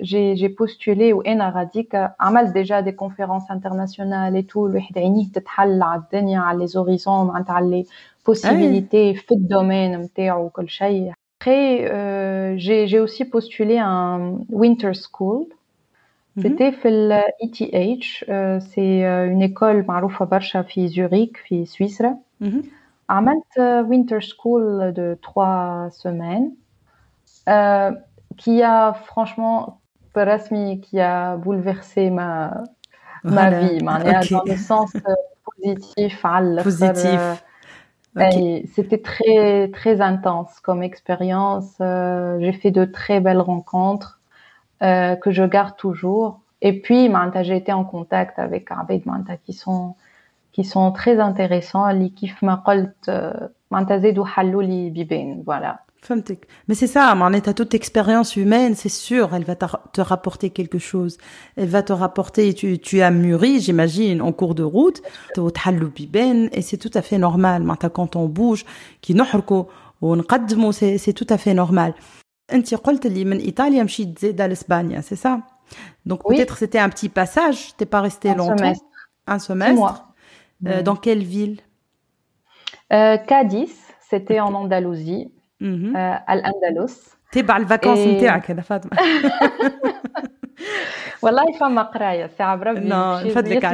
[0.00, 5.82] j'ai j'ai postulé وانا غاديك عملت ديجا دي كونفيرونس انترناسيونال اي تو الواحد عينيه تتحل
[5.82, 7.84] على الدنيا على لي زوريزون معناتها على لي
[8.26, 15.44] بوسيبيليتي في الدومين نتاعو وكل شيء Après, euh, j'ai aussi postulé un winter school.
[16.42, 18.24] C'était في ال ETH.
[18.28, 22.16] Euh, c'est une école معروفة برشا في زوريك في سويسرا.
[23.10, 23.52] عملت
[23.90, 26.50] winter school de trois semaines.
[27.48, 27.92] Euh,
[28.36, 29.79] qui a franchement
[30.13, 32.63] Parasmi qui a bouleversé ma,
[33.23, 34.33] ma vie, okay.
[34.33, 36.25] dans le sens euh, positif.
[36.63, 37.19] Positif.
[38.73, 41.75] C'était très, très intense comme expérience.
[41.79, 44.19] Euh, j'ai fait de très belles rencontres
[44.81, 46.41] euh, que je garde toujours.
[46.61, 47.09] Et puis,
[47.41, 49.95] j'ai été en contact avec Abed Manta qui sont
[50.51, 51.89] qui sont très intéressants.
[51.91, 53.09] L'équipe Maqalt
[53.69, 54.25] Manta Zedou
[55.45, 55.79] Voilà.
[56.02, 60.50] فهمتك mais c'est ça معناتها toute expérience humaine c'est sûr elle va t'a- te rapporter
[60.50, 61.18] quelque chose
[61.56, 65.02] elle va te rapporter tu, tu as mûri j'imagine en cours de route
[65.38, 68.64] وتحلوا بيبان et c'est tout à fait normal معناتها quand on bouge
[69.02, 69.64] كي نحركوا
[70.00, 71.92] ونقدموا c'est c'est tout à fait normal
[72.52, 75.38] انت قلت لي من ايطاليا مشيت زاده لاسبانيا c'est ça
[76.08, 76.36] donc Oui.
[76.36, 78.84] peut-être c'était un petit passage t'es pas resté Un longtemps semestre.
[79.26, 79.96] un Six semestre mois.
[80.66, 81.56] Euh, dans quelle ville
[82.92, 83.74] Euh, Cadiz,
[84.10, 85.24] c'était en Andalousie,
[86.27, 87.15] À l'Andalus.
[87.31, 88.91] تبع الفاكونس Et- نتاعك هذا فاطمة.
[91.21, 93.65] والله فما قراية ساعه بربي يمشيو نفدلك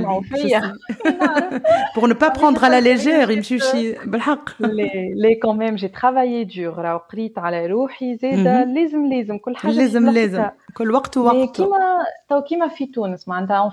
[1.96, 4.50] pour ne pas prendre à la légère يمشيو شي بالحق.
[4.62, 8.74] لي لي كون ميم جي ترافايي دور راهو قريت على روحي مهم.
[8.74, 10.10] لازم لازم كل حاجة لازم.
[10.10, 10.46] لازم.
[10.74, 11.78] كل وقت ووقته كيما
[12.30, 13.72] تو كيما في تونس معناتها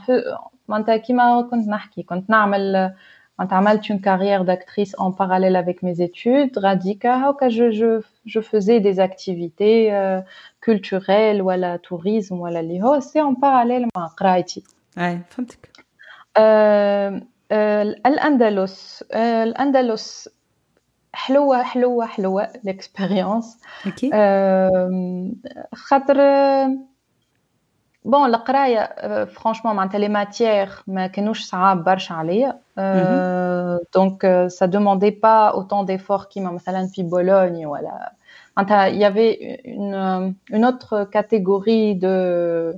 [0.68, 2.92] معناتها كيما كنت نحكي كنت نعمل
[3.39, 8.99] عملت une carrière d'actrice en parallèle avec mes études radika je je je faisais des
[8.99, 10.21] activités euh,
[10.61, 14.63] culturelles ولا tourisme ولا اللي هو c'est en parallèle مع قرايتي
[14.97, 15.69] اي فهمتك
[16.37, 17.21] آه،
[17.51, 20.29] آه، الأندلس آه، الأندلس
[21.13, 25.31] حلوة حلوة حلوة l'expérience اوكي آه،
[25.73, 26.17] خاطر
[28.05, 32.59] بون القرايه فرانشمون معناتها لي ماتيير ما كانوش صعاب برشا عليا
[33.95, 38.11] دونك سا دوموندي با اوتون ديفور كيما مثلا في بولوني ولا
[38.57, 42.73] معناتها il y avait une, une autre catégorie de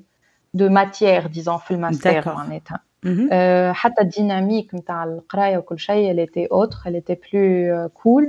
[0.53, 3.29] de matière disons في الماستر معناتها Mhm.
[3.31, 8.25] Euh, حتى الديناميك نتاع القرايه وكل شيء elle était autre elle était plus euh, cool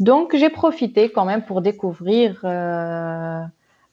[0.00, 3.42] donc j'ai profité quand même pour découvrir euh,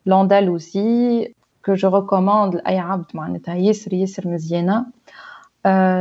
[0.06, 1.28] l'Andalousie
[1.64, 5.16] que je recommande لأي عبد معناتها ياسر ياسر مزيانة Euh,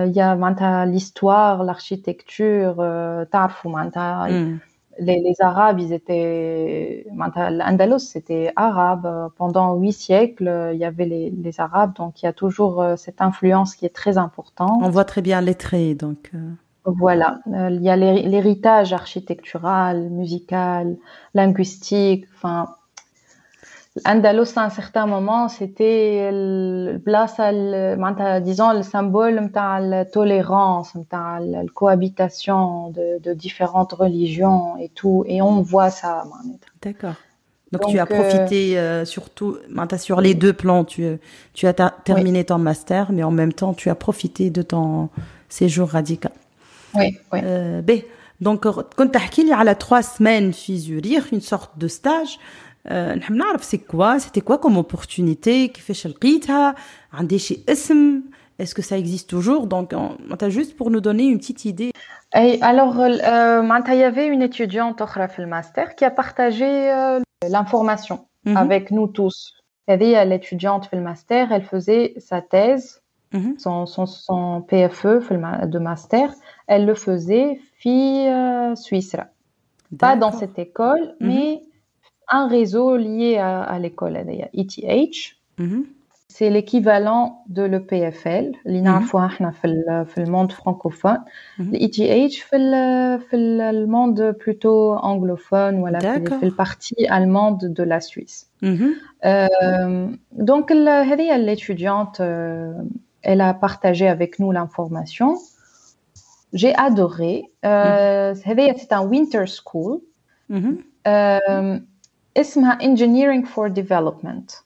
[0.06, 4.60] il y a l'histoire, l'architecture, euh, mm.
[5.00, 9.32] les, les, Arabes, ils étaient, l'Andalus, c'était arabe.
[9.38, 12.96] Pendant huit siècles, il y avait les, les, Arabes, donc il y a toujours euh,
[12.96, 14.80] cette influence qui est très importante.
[14.82, 16.32] On voit très bien les traits, donc.
[16.86, 20.96] Voilà, il y a l'héritage architectural, musical,
[21.34, 22.70] linguistique, enfin,
[24.06, 27.40] Andalus, à un certain moment, c'était le place,
[28.42, 35.24] disons, le symbole de la tolérance, de la cohabitation de, différentes religions et tout.
[35.28, 36.24] Et on voit ça.
[36.82, 37.16] D'accord.
[37.72, 39.58] Donc, tu as euh, profité euh, surtout,
[39.98, 41.06] sur les deux plans, tu,
[41.54, 45.10] tu as terminé ton master, mais en même temps, tu as profité de ton
[45.50, 46.32] séjour radical.
[46.96, 47.40] Oui, oui.
[47.44, 48.00] Euh, ben,
[48.40, 50.54] donc, quand tu as parlé à la trois semaines,
[51.32, 52.40] une sorte de stage,
[53.17, 56.75] نحب نعرف c'est quoi, c'était quoi comme opportunité, كيفاش لقيتها,
[57.13, 58.21] عندي شي اسم,
[58.63, 59.67] est-ce que ça existe toujours?
[59.67, 61.91] Donc, on, t'as juste pour nous donner une petite idée.
[62.37, 66.91] Et alors, euh, معناتها, il y avait une étudiante أخرى في الماستر qui a partagé
[66.93, 68.57] euh, l'information Mhm.
[68.57, 69.53] avec nous tous.
[69.91, 73.01] هذه l'étudiante في الماستر, elle faisait sa thèse,
[73.35, 73.59] Mhm.
[73.59, 76.29] son, son, son PFE في الما- de master,
[76.69, 79.17] elle le faisait في euh, Suisse.
[79.99, 80.39] Pas dans D'accord.
[80.41, 81.29] cette école, Mhm.
[81.29, 81.63] mais
[82.30, 85.36] un réseau lié à, à l'école, d'ailleurs, ETH.
[85.60, 85.84] Mm-hmm.
[86.30, 90.14] C'est l'équivalent de l'EPFL, mm-hmm.
[90.16, 90.30] le mhm.
[90.30, 91.24] monde francophone.
[91.58, 98.52] L'ETH, fait le monde plutôt anglophone, voilà, le partie allemande de la Suisse.
[98.62, 98.94] Mhm.
[99.26, 102.74] Euh, donc, l'étudiante, euh,
[103.24, 105.38] elle a partagé avec nous l'information.
[106.54, 107.46] J'ai adoré.
[107.66, 110.02] Euh, c'est un winter school.
[110.52, 111.80] Euh,
[112.37, 114.65] اسمها Engineering for Development.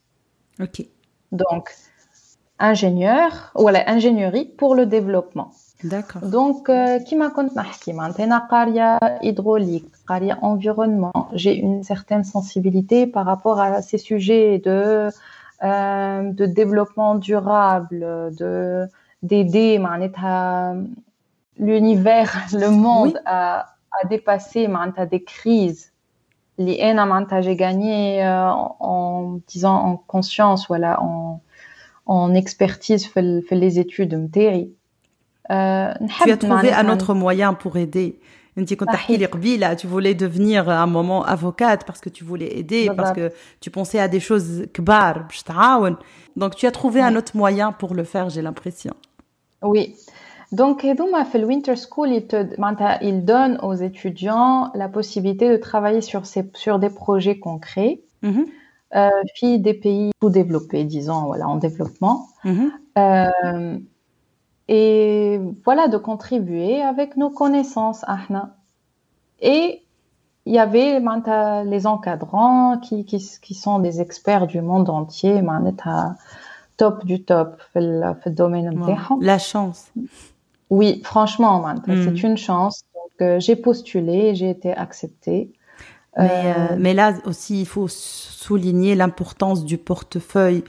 [0.61, 0.87] Ok.
[1.32, 1.70] Donc,
[2.59, 5.51] ingénieur, voilà, ingénierie pour le développement.
[5.84, 6.22] D'accord.
[6.22, 11.28] Donc, euh, كيما كنت نحكي معناتها أنا قارية hydraulique, قارية environnement.
[11.34, 15.09] J'ai une certaine sensibilité par rapport à ces sujets de
[15.62, 18.01] euh, de développement durable,
[18.39, 18.87] de
[19.22, 20.76] d'aider معناتها
[21.59, 23.20] l'univers, le monde Oui.
[23.26, 25.89] à à dépasser معناتها des crises.
[26.66, 31.41] les li Enamanta, j'ai gagné en disant en conscience, voilà, en,
[32.05, 34.30] en expertise, fait, les études,
[35.51, 35.93] euh,
[36.24, 38.20] tu as trouvé un autre moyen pour aider.
[38.57, 43.09] Bah, tu voulais devenir à un moment avocate parce que tu voulais aider, bah, parce
[43.12, 43.30] bah.
[43.30, 45.28] que tu pensais à des choses kbar.
[46.36, 48.93] Donc tu as trouvé un autre moyen pour le faire, j'ai l'impression.
[49.62, 49.95] Oui.
[50.52, 52.45] Donc, Edouma fait le Winter School, il, te,
[53.02, 56.24] il donne aux étudiants la possibilité de travailler sur,
[56.80, 58.45] des projets concrets, euh, mm
[59.36, 62.28] puis des pays sous-développés, disons, voilà, en développement.
[62.43, 62.72] Mhm.
[62.97, 63.78] Euh,
[64.68, 68.56] et voilà, de contribuer avec nos connaissances, Ahna.
[69.39, 69.84] Et
[70.45, 71.02] il y avait
[71.66, 75.41] les encadrants qui, sont des experts du monde entier,
[76.78, 78.70] top du top, le domaine
[79.22, 79.91] La chance.
[80.72, 82.15] Oui, franchement, c'est hmm.
[82.24, 82.84] une chance.
[82.95, 85.51] Donc, euh, j'ai postulé, j'ai été acceptée.
[86.17, 90.63] Mais, euh, euh, mais, là aussi, il faut souligner l'importance du portefeuille,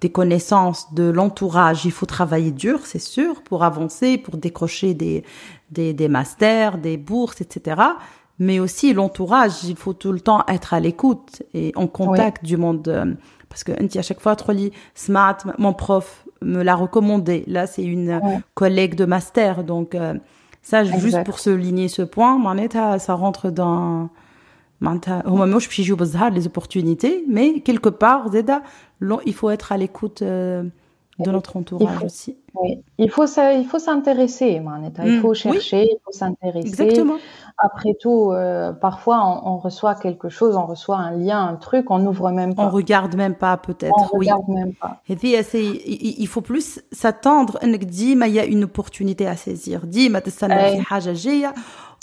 [0.00, 1.84] des connaissances, de l'entourage.
[1.84, 5.24] Il faut travailler dur, c'est sûr, pour avancer, pour décrocher des,
[5.70, 7.80] des, des masters, des bourses, etc.
[8.40, 12.56] Mais aussi l'entourage, il faut tout le temps être à l'écoute et en contact du
[12.56, 12.86] monde.
[12.88, 13.14] Euh,
[13.48, 17.44] parce que à chaque fois, Trolli, Smart, mon prof, me l'a recommandé.
[17.46, 18.20] Là, c'est une
[18.54, 19.64] collègue de master.
[19.64, 20.14] Donc, euh,
[20.62, 22.38] ça, juste pour souligner ce point,
[22.98, 24.08] ça rentre dans.
[25.24, 28.28] Au moment où je suis joueuse, Les opportunités, mais quelque part,
[29.24, 30.22] il faut être à l'écoute.
[30.22, 30.64] Euh,
[31.18, 32.36] de notre entourage aussi.
[32.98, 35.04] Il faut, s'intéresser, Manetta.
[35.04, 35.20] Il mm.
[35.20, 36.68] faut chercher, il faut s'intéresser.
[36.68, 37.16] Exactement.
[37.58, 41.98] Après tout, euh, parfois on, reçoit quelque chose, on reçoit un lien, un truc, on
[41.98, 42.66] n'ouvre même pas.
[42.66, 43.94] On regarde même pas peut-être.
[43.96, 44.26] On oui.
[44.26, 45.00] regarde même pas.
[45.08, 47.58] Et puis, euh, il faut plus s'attendre.
[47.62, 49.82] Il y a une opportunité à saisir.
[49.94, 51.46] Eh.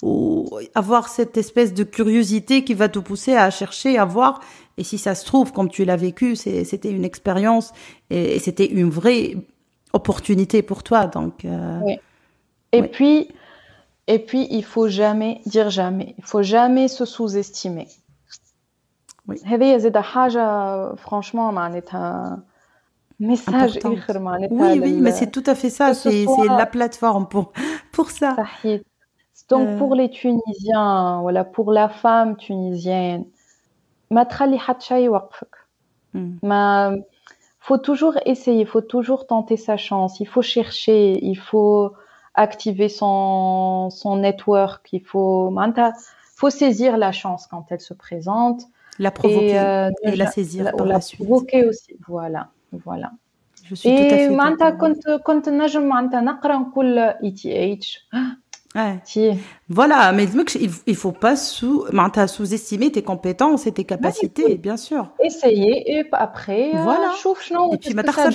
[0.04, 4.40] Ou avoir cette espèce de curiosité qui va te pousser à chercher, à voir
[4.78, 7.74] et si ça se trouve, comme tu l'as vécu, c'était une expérience
[8.10, 9.36] et, c'était une vraie
[9.94, 11.08] opportunité pour toi.
[11.08, 11.46] Donc.
[11.46, 11.80] Euh,
[12.72, 13.30] et puis,
[14.08, 16.16] et puis, il faut jamais dire jamais.
[16.18, 17.88] Il faut jamais se sous-estimer.
[19.28, 19.38] Oui.
[20.98, 21.52] franchement,
[23.20, 23.80] message
[24.50, 25.94] Oui, oui, mais c'est tout à fait ça.
[25.94, 27.54] C'est la plateforme pour,
[27.92, 28.36] pour ça.
[29.50, 29.78] Donc, euh.
[29.78, 33.26] pour les Tunisiens, voilà, pour la femme tunisienne,
[34.11, 35.57] ما تخلي حد شيء يوقفك.
[36.15, 36.19] hmm.
[36.43, 36.97] ما
[37.69, 41.93] faut toujours essayer, il faut toujours tenter sa chance, il faut chercher, il faut
[42.35, 45.93] activer son, son network, il faut, معناتها,
[46.37, 48.61] faut saisir la chance quand elle se présente
[48.99, 51.21] la et, provoquer euh, ne et la ja- saisir la- ou par la la suite
[51.27, 51.93] provoquer aussi.
[52.09, 52.43] Voilà,
[52.87, 53.11] voilà.
[53.69, 57.87] je suis tout à Et fait معناتها d'accord كنت كنت نجم معناتها نقرا نقول ETH
[58.74, 59.36] Ouais.
[59.68, 60.28] Voilà, mais
[60.88, 61.86] il faut pas sous,
[62.28, 65.10] sous-estimer tes compétences et tes capacités, bien sûr.
[65.22, 67.14] Essayer et après, euh, voilà.
[67.52, 68.32] Non, et puis ça,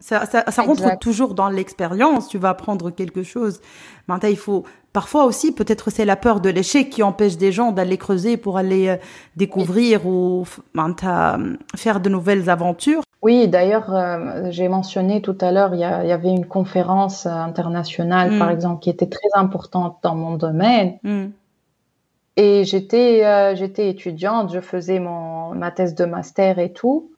[0.00, 2.28] ça, ça, ça rentre toujours dans l'expérience.
[2.28, 3.60] Tu vas apprendre quelque chose.
[4.08, 7.72] Maintenant, il faut parfois aussi peut-être c'est la peur de l'échec qui empêche des gens
[7.72, 8.96] d'aller creuser pour aller euh,
[9.36, 10.12] découvrir oui.
[10.12, 13.02] ou ben, euh, faire de nouvelles aventures.
[13.24, 18.50] Oui, d'ailleurs, euh, j'ai mentionné tout à l'heure, il y, avait une conférence internationale, par
[18.50, 20.98] Hmm, exemple, qui était très importante dans mon domaine.
[21.02, 21.30] hmm,
[22.36, 27.10] Et j'étais euh, j'étais étudiante, je faisais mon, ma thèse de master et tout.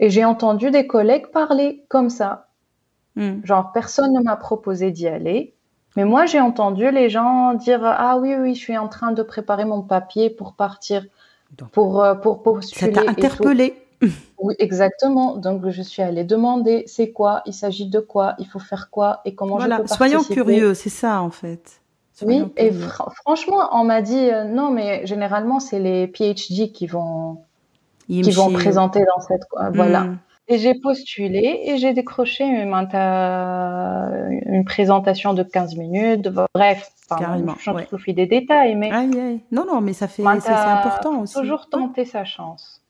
[0.00, 2.48] Et j'ai entendu des collègues parler comme ça.
[3.16, 3.42] hmm.
[3.44, 5.54] Genre, personne ne m'a proposé d'y aller.
[5.96, 9.22] Mais moi, j'ai entendu les gens dire, Ah oui, oui, je suis en train de
[9.22, 11.06] préparer mon papier pour partir,
[11.52, 12.42] Donc, pour, euh, pour
[12.72, 13.52] ça postuler t'a et tout.
[13.52, 13.87] interpellé.
[14.40, 15.36] Oui, exactement.
[15.36, 19.20] Donc, je suis allée demander c'est quoi, il s'agit de quoi, il faut faire quoi
[19.24, 19.78] et comment voilà.
[19.78, 20.20] je peux participer.
[20.20, 21.80] Soyons curieux, c'est ça en fait.
[22.22, 27.38] Oui, et franchement, on m'a dit euh, non, mais généralement, c'est les PhD qui vont,
[28.08, 29.44] qui vont présenter dans cette.
[29.56, 29.70] Hmm.
[29.74, 30.06] Voilà.
[30.50, 36.30] Et j'ai postulé et j'ai décroché une, une, présentation de 15 minutes.
[36.54, 37.86] Bref, enfin, Carrément, je ouais.
[38.14, 38.90] des détails, mais.
[38.90, 39.40] Aïe, aïe.
[39.52, 40.22] Non, non, mais ça fait.
[40.40, 41.34] C'est important aussi.
[41.34, 42.82] toujours tenter sa chance.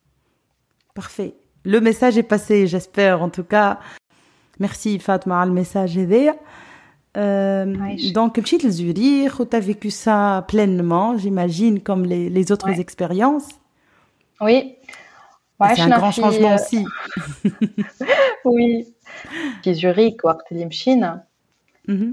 [0.97, 1.33] Parfait.
[1.65, 3.21] Le message est passé, j'espère.
[3.21, 3.79] En tout cas,
[4.59, 6.35] merci Fatma le message هذايا.
[7.15, 8.11] Euh, Aïcha.
[8.13, 12.79] donc, petit le Zurich, tu as vécu ça pleinement, j'imagine, comme les, les autres Ouais.
[12.79, 13.49] expériences.
[14.41, 14.51] Oui.
[14.51, 16.85] Et C'est un وعشنا grand في- changement aussi.
[18.45, 18.85] Oui.
[19.63, 21.23] في زوريك وقت اللي مشينا
[21.91, 22.05] Mhm.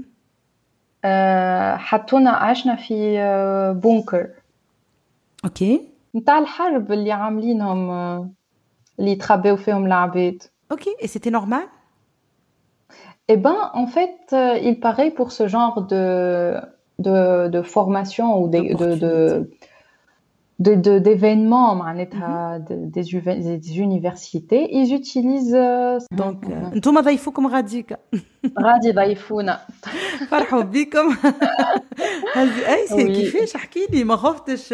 [1.05, 4.27] آه، حطونا عشنا في آه، بونكر
[5.47, 5.63] Ok.
[6.15, 8.29] نتاع الحرب اللي عاملينهم آه،
[8.99, 10.43] اللي يتخباو فيهم العباد
[10.73, 10.87] Ok.
[10.99, 11.63] Et c'était normal
[13.33, 16.05] Eh ben, en fait, euh, il paraît pour ce genre de,
[17.05, 17.17] de,
[17.55, 19.15] de formation ou des- de, de,
[20.65, 26.99] de, de- d'événements, معناتها, de- des, uve- des universités, ils utilisent euh, Donc, euh, انتم
[27.01, 27.97] ضيفوكم غاديكا
[28.59, 29.59] غادي يضيفونا
[30.29, 31.09] فرحوا بكم
[32.35, 33.15] هذه اي سي Oui.
[33.15, 34.73] كيفاش احكي لي ما خفتش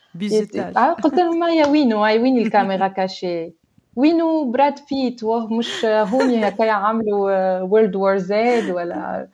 [0.14, 3.52] ي- بيزوتاج آه، قلت لهم يا وينو هاي وين الكاميرا كاشي
[3.96, 9.28] وينو براد بيت واه مش هوني هكا عملوا وورلد وور زاد ولا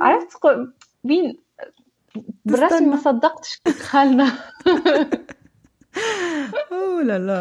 [0.00, 0.68] عرفت قو-
[1.04, 1.38] وين
[2.44, 3.12] بالرسمي ما تستنى.
[3.12, 4.32] صدقتش كي دخلنا
[6.70, 7.40] Oh là là.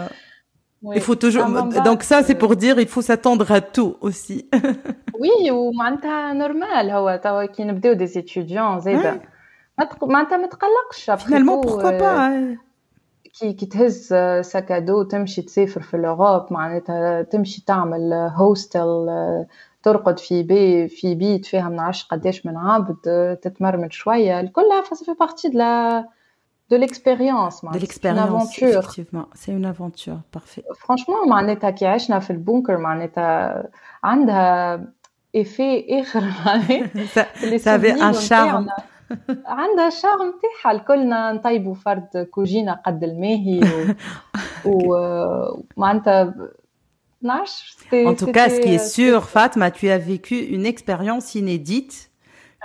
[0.84, 0.96] Oui.
[0.98, 1.44] Il faut toujours.
[1.46, 4.50] أما من Donc ça, بعد- c'est pour dire, il faut s'attendre à tout aussi.
[5.20, 9.26] وي ومعناتها نورمال هو توا كي نبداو دي ستوديون زاده Ouais.
[9.80, 12.58] ما تق- معناتها ما تقلقش après Finalement, tout, pourquoi euh, pas hein.
[13.41, 19.07] كي كي تهز ساكادو تمشي تسافر في الأوروب معناتها تمشي تعمل هوستل
[19.83, 25.05] ترقد في بي في بيت فيها من عشر قداش من عبد تتمرمد شوية كلها ça
[25.05, 26.05] fait partie de la
[26.71, 27.81] de l'expérience De معناتها.
[27.81, 29.27] L'expérience, effectivement.
[29.35, 30.65] C'est une aventure, parfait.
[30.81, 33.69] فرانشمون معناتها كي عشنا في البونكر معناتها
[34.05, 34.77] عندها
[35.37, 35.85] effet
[37.15, 37.25] ça,
[37.59, 38.69] ça avait un charme
[39.46, 43.62] عندها شارم تاعها الكلنا نطيبوا فرد كوجينه قد الماهي
[44.66, 44.96] و,
[45.78, 46.34] معناتها
[47.26, 52.07] En tout cas, ce qui est sûr, Fatma, tu as vécu une expérience inédite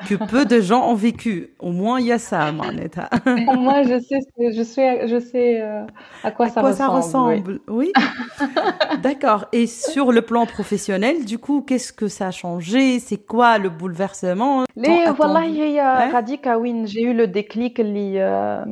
[0.07, 1.53] que peu de gens ont vécu.
[1.59, 3.09] Au moins, il y a ça, Manetta.
[3.25, 5.85] Moi, je sais, je sais, je sais euh,
[6.23, 7.59] à quoi, à quoi ça ressemble.
[7.67, 7.91] Oui.
[9.03, 9.45] D'accord.
[9.51, 12.99] Et sur le plan professionnel, du coup, qu'est-ce que ça a changé?
[12.99, 14.63] C'est quoi le bouleversement?
[14.75, 15.43] Les, voilà,
[16.85, 17.79] j'ai eu le déclic.
[17.79, 18.63] Euh,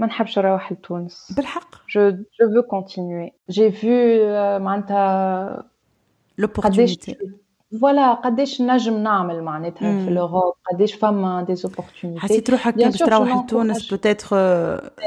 [1.87, 3.33] je, je veux continuer.
[3.47, 4.59] J'ai vu, euh,
[6.37, 7.17] l'opportunité.
[7.79, 13.43] فوالا قداش نجم نعمل معناتها في لوروب قداش فما دي زوبورتونيتي حسيت روحك باش تروح
[13.43, 14.27] لتونس بوتيتر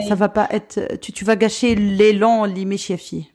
[0.08, 3.34] سا فا با ات tu tu vas gâcher l'élan اللي ماشيه فيه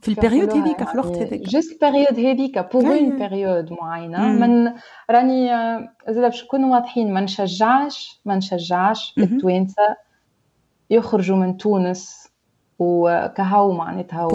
[0.00, 4.72] في البيريود هذيك في الوقت هذاك جوست البيريود هذيك بور اون بيريود معينه من
[5.10, 5.48] راني
[6.08, 9.96] زاد باش نكونوا واضحين ما نشجعش ما نشجعش التوانسه
[10.90, 12.27] يخرجوا من تونس
[12.78, 14.28] وكهو معناتها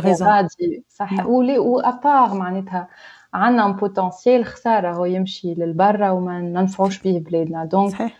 [0.00, 0.46] raison.
[0.88, 1.26] صح.
[1.26, 2.88] ولي وأبار معناتها
[3.34, 7.64] عندنا بوتنسيال خسارة هو يمشي للبرا وما ننفعوش به بلادنا.
[7.64, 8.12] دونك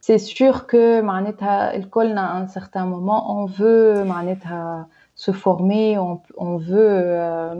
[0.00, 4.88] سي سور كو معناتها الكلنا ان سيغتان مومون اون فو معناتها
[5.18, 7.54] se former, on, on veut euh,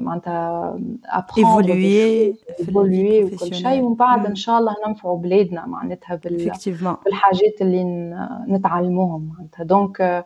[1.21, 6.53] apprendre évoluer évoluer وكل شيء ومن بعد إن شاء الله ننفعوا بلادنا معناتها بال
[7.05, 7.85] بالحاجات اللي
[8.49, 9.65] نتعلموهم معناتها.
[9.65, 10.25] دونك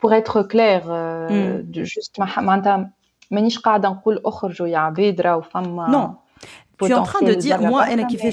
[0.00, 1.84] pour être clair euh, mm.
[1.84, 2.90] juste معناتها
[3.30, 6.26] مانيش قاعده نقول اخرجوا يا عباد راهو فما non
[6.78, 7.86] tu es en train de dire, moi,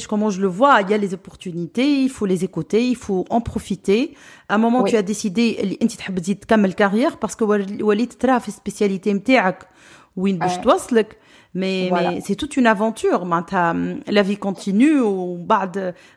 [0.10, 3.26] comment je le vois, il y a les opportunités, il faut les écouter, il faut
[3.30, 4.16] en profiter.
[4.50, 4.90] À un moment, oui.
[4.92, 7.44] tu as décidé, انت تحب تزيد تكمل carrière parce que
[7.82, 9.68] وليت ترى في spécialité نتاعك
[10.16, 11.18] وين باش توصلك.
[11.55, 12.13] mais, voilà.
[12.13, 13.23] mais c'est toute une aventure.
[13.23, 15.01] Hum, la vie continue.
[15.01, 15.39] Ou,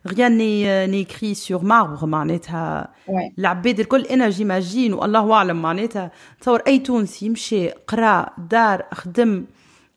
[0.06, 2.08] rien euh, n'est écrit sur marbre.
[3.08, 3.32] Ouais.
[3.38, 4.94] La baie de l'énergie, j'imagine.
[4.94, 5.86] Ou Allah alam.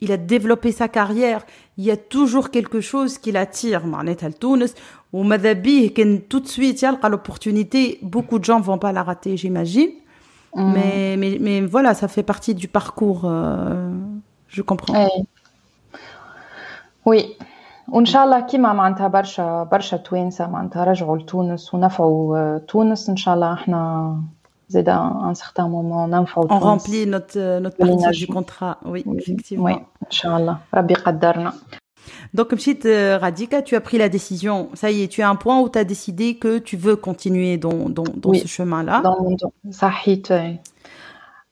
[0.00, 1.46] Il a développé sa carrière.
[1.78, 3.86] Il y a toujours quelque chose qui l'attire.
[3.86, 4.74] Maneta Tunis.
[5.12, 5.92] Ou Madabi,
[6.28, 7.98] tout de suite, il y a l'opportunité.
[8.02, 9.90] Beaucoup de gens vont pas la rater, j'imagine.
[10.54, 10.72] Mm.
[10.72, 13.22] Mais, mais, mais voilà, ça fait partie du parcours.
[13.24, 13.90] Euh
[14.53, 15.25] je comprends oui,
[17.05, 17.35] oui.
[17.91, 23.35] وان شاء الله كيما معناتها برشا برشا توانسه معناتها رجعوا لتونس ونفعوا تونس ان شاء
[23.35, 24.15] الله احنا
[24.69, 26.63] زاد ان سيغتان مومون ننفعوا تونس.
[26.63, 28.77] On remplit notre notre partie du contrat.
[28.85, 29.65] Oui, effectivement.
[29.65, 29.73] Oui,
[30.05, 31.53] ان شاء الله ربي قدرنا.
[32.33, 32.81] Donc, Mchit
[33.21, 34.69] Radika, tu as pris la décision.
[34.73, 37.57] Ça y est, tu as un point où tu as décidé que tu veux continuer
[37.57, 39.01] dans, dans, dans oui, ce chemin-là.
[39.01, 39.35] Dans mon
[39.71, 40.59] صحيت أه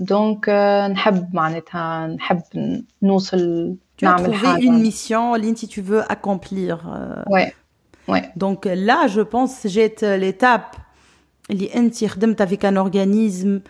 [0.00, 0.48] دونك
[0.92, 2.40] نحب معناتها نحب
[3.02, 6.76] نوصل نعمل حاجه une mission اللي انت tu veux accomplir
[7.30, 7.52] ouais
[8.08, 8.24] Ouais.
[8.36, 9.88] Donc là, je pense j'ai
[10.24, 10.76] l'étape
[11.50, 13.60] اللي انت خدمت avec un organisme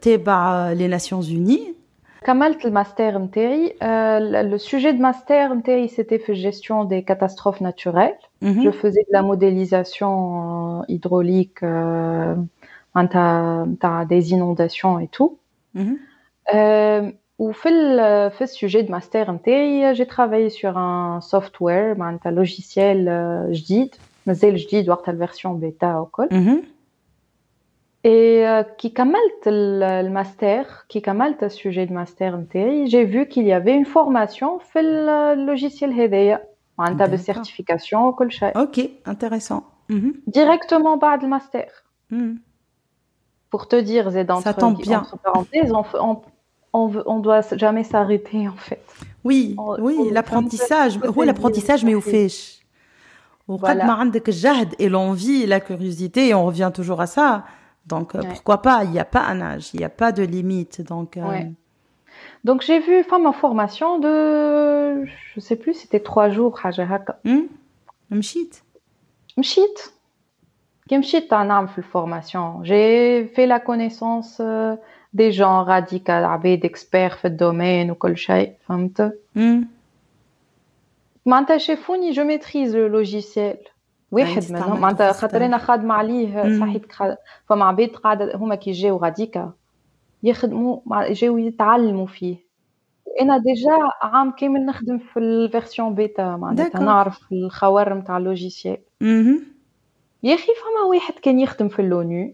[0.00, 1.74] تبع les Nations Unies.
[2.24, 3.74] كملت الماستر نتاعي
[4.42, 8.18] le sujet de master نتاعي c'était في gestion des catastrophes naturelles.
[8.42, 8.64] Mm -hmm.
[8.64, 10.12] Je faisais de la modélisation
[10.88, 12.44] hydraulique نتاع
[14.12, 15.32] des inondations et tout.
[15.74, 15.96] Mm -hmm.
[16.54, 22.98] euh, وفي ال في السوجي دو ماستر نتاعي جي ترافايي سور ان سوفتوير معناتها لوجيسيال
[23.52, 23.94] جديد
[24.26, 26.28] مازال جديد وقتها الفيرسيون بيتا وكل
[28.06, 33.76] Et qui كملت الماستر qui كملت السوجي دو ماستر نتاعي j'ai vu qu'il y avait
[33.82, 36.44] une formation في اللوجيسيال هذايا
[36.78, 38.58] معناتها بالسيرتيفيكاسيون وكل شيء.
[38.58, 39.60] اوكي انتريسون.
[40.30, 41.68] Directement بعد الماستر.
[43.53, 45.03] pour te dire, Z entre, Ça tombe bien.
[46.01, 46.17] on,
[46.73, 48.83] on, doit jamais s'arrêter en fait.
[49.23, 52.29] Oui, oui, l'apprentissage, oui, l'apprentissage, mais au fait.
[53.47, 54.07] Voilà.
[54.79, 57.43] et l'envie, la curiosité, on revient toujours à ça.
[57.85, 58.85] Donc, euh, pourquoi pas?
[58.85, 60.81] Il n'y a pas un âge, il n'y a pas de limite.
[60.81, 61.43] Donc, euh,
[62.43, 67.19] donc j'ai vu femme en formation de, je ne sais plus, c'était trois jours, Hajaraka.
[67.23, 67.45] Hum
[68.09, 68.49] Mchit.
[69.37, 69.93] Mchit.
[72.62, 74.76] J'ai fait la connaissance euh,
[75.14, 79.12] des gens radicaux عباد experts في الدومين وكل شيء فهمت
[81.26, 83.68] معناتها شافوني je maîtrise le logiciel
[84.10, 86.92] واحد منهم معناتها خاطر انا خادمه عليه صحيت
[87.48, 89.52] فما عباد قاعده هما كي جاو غاديكا
[90.22, 90.80] يخدموا
[91.12, 92.36] جاو يتعلموا فيه
[93.20, 98.78] انا ديجا عام كامل نخدم في الفيرسيون بيتا معناتها نعرف الخوارم تاع اللوجيسيال
[100.23, 102.33] يا أخي فما واحد كان يخدم في اللونو.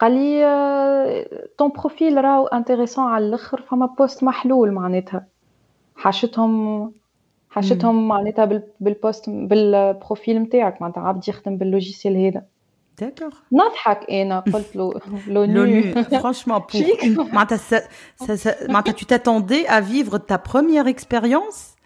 [0.00, 1.26] قال لي
[1.58, 5.26] طون بروفيل راهو انتريسون على الأخر فما بوست محلول معناتها.
[5.96, 6.92] حاشتهم
[7.50, 12.42] حاشتهم معناتها بالبوست بالبروفيل نتاعك معناتها عبد يخدم باللوجيسيال هذا.
[13.02, 13.34] D'accord.
[13.52, 14.92] نضحك أنا قلت له
[17.56, 17.84] ça-
[18.24, 21.76] ça- ça- Martha, tu t'attendais à vivre ta première expérience,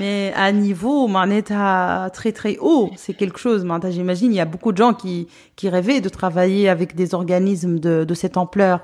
[0.00, 2.86] mais à un niveau Martha, très très haut.
[3.02, 3.60] C'est quelque chose.
[3.64, 5.16] Martha, j'imagine, il y a beaucoup de gens qui,
[5.58, 8.78] qui rêvaient de travailler avec des organismes de, de cette ampleur.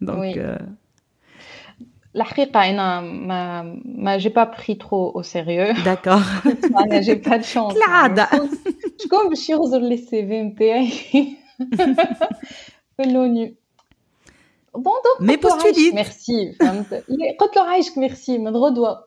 [0.00, 0.34] Donc, Oui.
[0.36, 0.58] euh,
[2.16, 6.46] الحقيقة أنا ما ما جي با بري ترو او سيريو d'accord.
[6.78, 8.28] أنا جي با دو شونس كالعادة.
[9.04, 10.90] شكون باش يغزر لي سي في نتاعي
[12.96, 13.54] في اللونيو
[14.74, 15.64] بون دونك مي قلت له postulite.
[15.64, 16.94] عايشك ميرسي فهمت
[17.40, 19.06] قلت له عايشك ميرسي من غدوة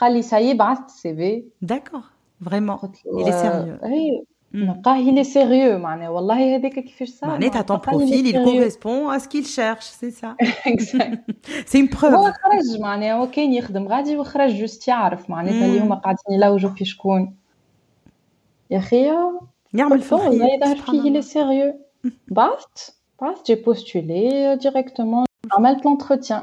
[0.00, 2.04] قال لي سايي بعثت السي في D'accord.
[2.48, 2.76] Vraiment.
[2.82, 3.84] قلت Il est sérieux.
[3.84, 4.24] اي
[4.54, 4.56] Mm.
[4.56, 8.32] نلقاه il est sérieux معناها والله هذاك كيفاش صار Marnetta, ton قال لي profil, il
[8.32, 8.44] sérieux.
[8.44, 10.34] correspond à ce qu'il cherche, c'est ça.
[10.66, 11.18] Exact.
[11.66, 12.14] C'est une preuve.
[12.14, 15.84] هو خرج معناها هو كان يخدم غادي وخرج جوست يعرف معناتها اللي مم.
[15.86, 17.36] هما قاعدين يلوجوا في شكون
[18.70, 19.06] يا اخي
[19.74, 21.10] يعمل قلت له في والله الخير يظهر سبحان فيه الله.
[21.10, 21.74] لي سيريو
[22.28, 26.42] بعثت بعثت جي بوستولي ديريكتومون عملت لونتروتيان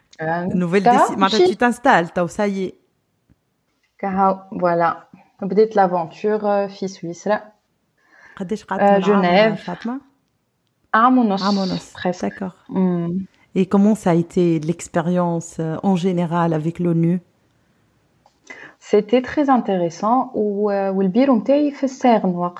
[0.21, 0.47] Hein.
[0.53, 1.17] Nouvelle décision.
[1.17, 2.75] Maintenant, tu t'installes, t'as ça y est.
[4.51, 5.07] Voilà.
[5.39, 7.27] Peut-être l'aventure, euh, fils Suisse.
[8.39, 9.59] Euh, Genève.
[10.93, 11.41] Armonos.
[11.41, 12.55] Armonos, d'accord.
[12.69, 13.19] Hmm.
[13.55, 17.21] Et comment ça a été l'expérience euh, en général avec l'ONU?
[18.79, 20.31] C'était très intéressant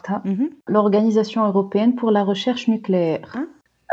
[0.10, 0.22] hein.
[0.24, 0.50] mhm.
[0.68, 3.36] L'organisation européenne pour la recherche nucléaire.
[3.36, 3.48] Hein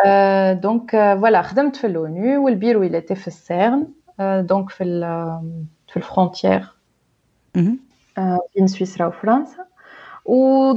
[0.05, 3.87] Euh, donc euh, voilà خدمت في l'ONU والبيرو il était في السيرن
[4.21, 5.41] euh, donc في ال-
[5.87, 6.73] في الفرونتيير
[7.57, 7.77] Mhm.
[8.55, 9.65] بين سويسرا وفرنسا
[10.25, 10.73] و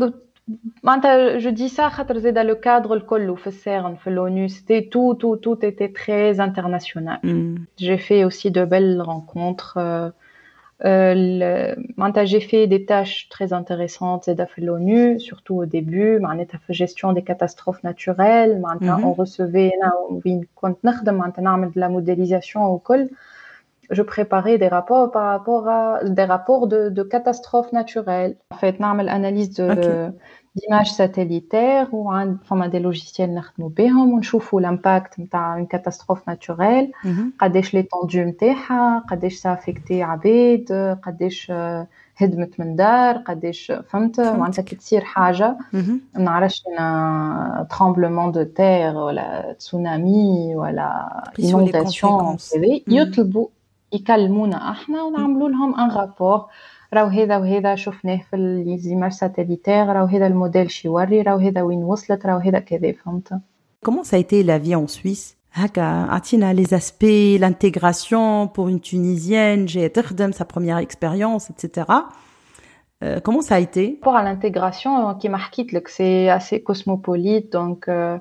[0.83, 5.15] معناتها جو دي سا خاطر زاد لو كادر الكل في السيرن في l'ONU c'était tout
[5.15, 7.57] tout tout était très international Mhm.
[7.81, 9.79] J'ai fait aussi de belles rencontres.
[10.84, 11.76] euh,
[12.24, 16.20] j'ai fait des tâches très intéressantes à l'ONU, surtout au début.
[16.20, 18.62] J'ai fait gestion des catastrophes naturelles.
[18.82, 19.06] Mhm.
[19.06, 19.74] On recevait
[21.68, 23.10] de la modélisation au col.
[23.90, 28.38] Je préparais des rapports par rapport à des rapports de, catastrophes naturelles.
[28.52, 30.12] En fait, l'analyse de
[30.59, 37.09] d'images satellitaires وعند فما des logiciels نخدموا بهم ونشوفوا l'impact نتاع une catastrophe naturelle Mhm.
[37.41, 41.87] قداش ليتوندو نتاعها قداش سافيكتي عباد قداش آه،
[42.17, 44.39] هدمت من دار قداش فهمت فهمتك.
[44.39, 45.77] معناتها كي تصير حاجه Mhm.
[46.15, 52.53] ما نعرفش انا ترامبلمون دو تير ولا تسونامي ولا Pris sur les inondation conséquences.
[52.55, 52.81] كذا مم.
[52.89, 53.47] يطلبوا
[53.93, 56.45] يكلمونا احنا ونعملوا لهم ان رابور
[56.95, 61.79] راهو هذا وهذا شفناه في ليزيماج ساتellitaire راهو هذا الموديل شي يوري راهو هذا وين
[61.79, 63.33] وصلت راهو هذا كذا فهمت
[63.87, 68.81] Comment ça a été la vie en Suisse هكا عطينا les aspects l'intégration pour une
[68.81, 71.85] Tunisienne j'ai تخدم sa première expérience etc
[73.05, 78.21] Euh, comment ça a été rapport à l'intégration كيما حكيت لك سي assez cosmopolite دونك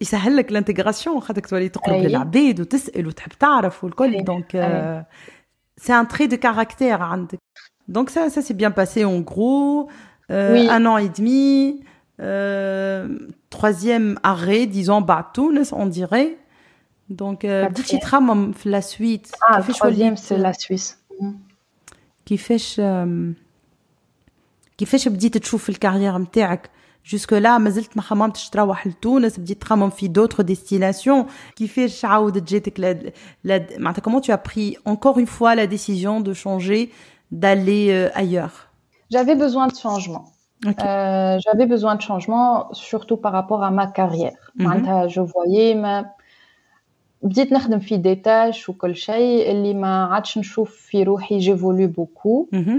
[0.00, 2.06] يسهل لك الانتجراسيون خاطرك تولي تقرب أي.
[2.06, 4.22] للعباد وتسال وتحب تعرف والكل أي.
[4.22, 5.04] دونك أي.
[5.80, 7.38] c'est un trait de caractère عندك
[7.92, 9.88] donc ça ça s'est bien passé en gros
[10.30, 10.68] euh, Oui.
[10.70, 11.82] un an et demi
[12.20, 13.08] euh,
[13.50, 16.36] troisième arrêt disons بعد تونس on dirait
[17.10, 17.68] donc euh, Quatrième.
[17.68, 20.94] بديتي تخمم في la suite اه كيفاش troisième وليت c'est la Suisse
[22.26, 23.34] كيفاش آم،
[24.78, 26.70] كيفاش بديت تشوف الكارير نتاعك
[27.06, 32.50] jusque là ما زلت ما خممتش تروح لتونس بديت تخمم في d'autres destinations كيفاش عاودت
[32.50, 33.12] جاتك لا
[33.44, 36.90] لا معناتها comment tu as pris encore une fois la décision de changer
[37.32, 38.54] d'aller euh, ailleurs
[39.14, 40.24] j'avais besoin de changement
[40.66, 40.86] okay.
[40.86, 45.08] euh, j'avais besoin de changement surtout par rapport à ma carrière mm -hmm.
[45.14, 45.96] je voyais ma
[47.22, 52.48] بديت نخدم في دي تاش وكل شيء اللي ما عادش نشوف في روحي جيفولي بوكو
[52.54, 52.78] آه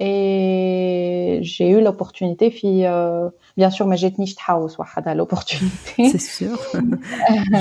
[0.00, 4.28] Et j'ai eu l'opportunité, puis, euh, bien sûr, mais j'ai tenu
[5.08, 6.08] à l'opportunité.
[6.12, 6.56] C'est sûr,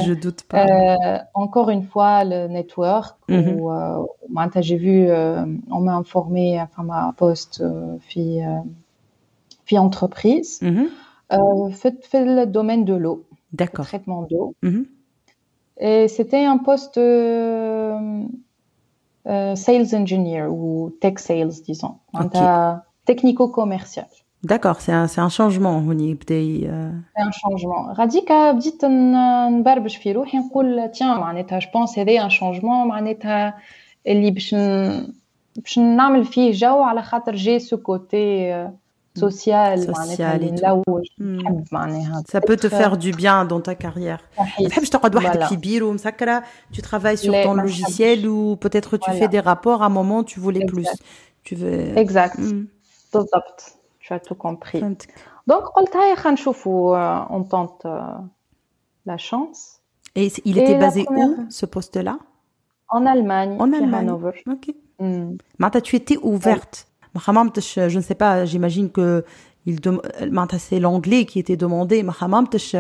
[0.06, 0.68] je doute pas.
[0.68, 3.54] Euh, encore une fois, le network, mm -hmm.
[3.56, 4.06] où euh,
[4.62, 5.10] j'ai vu,
[5.72, 7.64] on m'a informé, enfin, ma poste,
[8.02, 8.46] fille,
[9.66, 11.72] fille entreprise, mm -hmm.
[11.72, 13.24] fait, fait le domaine de l'eau.
[13.52, 13.86] D'accord.
[13.86, 14.54] Traitement d'eau.
[14.62, 14.86] Mm -hmm.
[15.80, 17.00] Et c'était un poste
[19.27, 21.95] euh, sales engineer ou tech sales, disons.
[22.15, 22.39] Okay.
[23.05, 24.07] technico-commercial.
[24.45, 26.91] D'accord, c'est un, c'est un changement هوني euh...
[27.17, 27.95] C'est un changement.
[27.99, 33.55] راديكا بديت نبربش في روحي نقول tiens معناتها je pense هذا un changement معناتها
[34.07, 34.55] اللي باش
[35.57, 37.35] باش نعمل فيه جو على خاطر
[39.17, 40.83] جي سو كوتي social, social et tout.
[42.31, 44.21] Ça peut te faire du bien dans ta carrière.
[46.73, 50.41] Tu travailles sur ton logiciel ou peut-être tu fais des rapports, à un moment tu
[50.41, 50.89] voulais plus.
[51.45, 51.99] Tu veux...
[51.99, 52.39] Exact.
[54.01, 54.81] Tu as tout compris.
[55.47, 57.87] Donc, on tente
[59.07, 59.81] la chance.
[60.15, 62.19] Et il était basé où, ce poste-là
[62.89, 63.57] En Allemagne.
[63.59, 64.11] En Allemagne.
[64.55, 64.75] Ok.
[65.83, 66.86] tu étais ouverte
[67.17, 69.25] je ne sais pas j'imagine que
[69.67, 69.79] il
[70.59, 72.77] c'est l'anglais qui était demandé ما حمامتش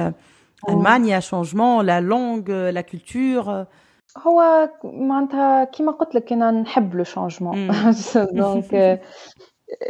[0.68, 3.66] Allemagne il y a changement la langue la culture
[4.18, 7.70] هو معناتها كيما قلت لك انا نحب لو شونجمون
[8.14, 9.00] دونك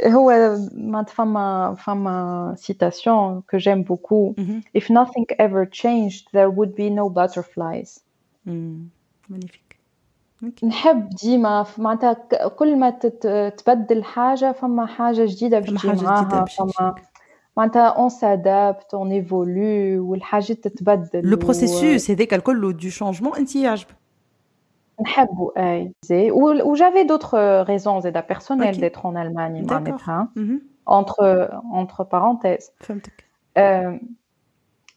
[0.07, 4.35] هو معناتها فما فما citation que j'aime beaucoup
[4.79, 8.01] if nothing ever changed there would be no butterflies
[9.29, 9.66] magnifique
[10.65, 12.13] نحب ديما معناتها
[12.49, 16.95] كل ما تتبدل حاجة فما حاجة جديدة باش تجي معاها فما
[17.57, 23.97] معناتها اون سادابت اون ايفولو والحاجات تتبدل لو بروسيسوس هذاك الكل دو شونجمون انت يعجبك
[25.03, 27.35] نحبو اي زي و جافي دوطخ
[27.69, 30.29] ريزون زادا بيرسونيل ديتر اون المانيا معناتها
[30.91, 33.25] entre entre parenthèses فهمتك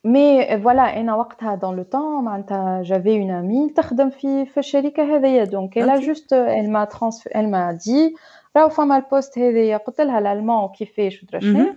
[0.08, 5.16] Mais voilà, انا وقتها dans le temps معناتها j'avais une amie تخدم في في الشركة
[5.16, 8.16] هذيا donc elle a juste elle m'a trans elle m'a dit
[8.58, 11.74] راهو فما البوست هذيا قلت لها الالمان كيفاش ودرا شنو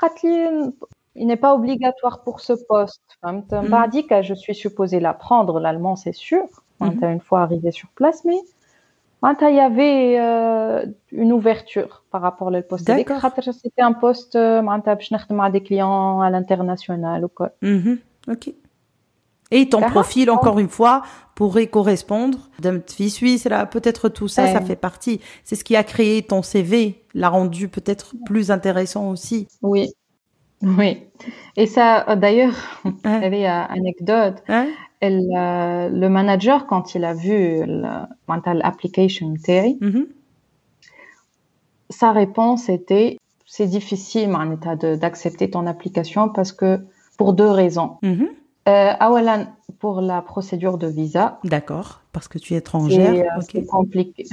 [0.00, 0.72] قالت لي
[1.18, 5.96] il n'est pas obligatoire pour ce poste فهمت من بعديك je suis supposée l'apprendre l'allemand
[5.96, 6.46] c'est sûr
[6.80, 8.40] معناتها une fois arrivée sur place mais
[9.25, 12.85] Hein, il y avait euh, une ouverture par rapport au poste.
[12.85, 17.25] C'était un poste, euh, je des clients à l'international.
[17.61, 17.99] Mhm.
[18.27, 18.53] Ok.
[19.51, 21.03] Et ton profil, encore une fois,
[21.35, 24.65] pourrait correspondre d'un petit suisse, là, peut-être tout ça, ça ben.
[24.65, 25.21] fait partie.
[25.43, 29.47] C'est ce qui a créé ton CV, l'a rendu peut-être plus intéressant aussi.
[29.61, 29.93] Oui,
[30.63, 31.03] oui.
[31.55, 34.43] Et ça, euh, d'ailleurs, il y avait une anecdote.
[34.47, 34.67] Hein
[35.09, 40.05] le manager, quand il a vu l'application Terry, mm-hmm.
[41.89, 44.31] sa réponse était c'est difficile
[44.99, 46.79] d'accepter ton application parce que
[47.17, 47.97] pour deux raisons.
[48.01, 48.25] Mm
[49.79, 51.39] pour la procédure de visa.
[51.43, 53.13] D'accord, parce que tu es étrangère.
[53.13, 54.23] Euh, c'est compliqué.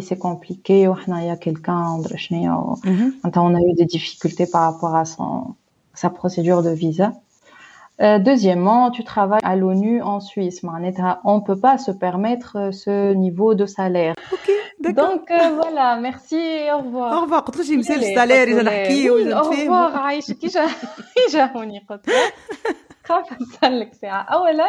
[0.00, 0.80] c'est compliqué.
[0.80, 3.12] Il y a quelqu'un, mm-hmm.
[3.36, 5.54] on a eu des difficultés par rapport à son,
[5.94, 7.12] sa procédure de visa.
[8.01, 10.61] Euh, deuxièmement, tu travailles à l'ONU en Suisse.
[11.23, 14.15] On ne peut pas se permettre euh, ce niveau de salaire.
[14.33, 14.51] Ok,
[14.81, 15.11] d'accord.
[15.11, 17.13] Donc euh, voilà, merci et au revoir.
[17.17, 17.41] Au revoir.
[17.45, 20.49] قلت le salaire إذا نحكي وإذا Au revoir عايشك كي
[21.31, 22.09] جاوني قلت
[23.03, 24.65] خاف نسألك ساعة أولا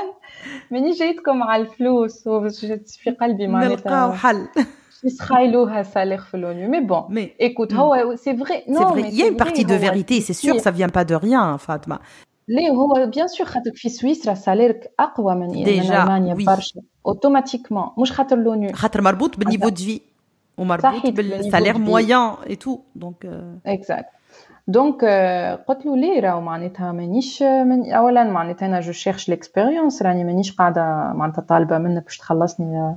[0.70, 2.28] ماني جايتكم على الفلوس
[3.02, 4.48] في قلبي معناتها نلقاو حل
[5.04, 6.70] يسخايلوها سالير في l'ONU.
[6.70, 8.64] Mais bon, mais écoute, هو c'est vrai.
[8.68, 9.08] Non, c'est vrai.
[9.12, 12.00] Il y a une partie de vérité, c'est sûr, ça vient pas de rien, Fatma.
[12.50, 18.12] ليه هو بيان سور خاطر في سويسرا ساليرك اقوى من من المانيا برشا اوتوماتيكمون مش
[18.12, 20.00] خاطر لونيو خاطر مربوط بالنيفو دو في
[20.58, 24.08] ومربوط بالسالير مويان اي تو دونك اكزاكت
[24.68, 25.04] دونك
[25.68, 30.52] قلت له ليه راهو معناتها مانيش من اولا معناتها انا جو شيرش ليكسبيريونس راني مانيش
[30.52, 30.82] قاعده
[31.14, 32.96] معناتها طالبه منك باش تخلصني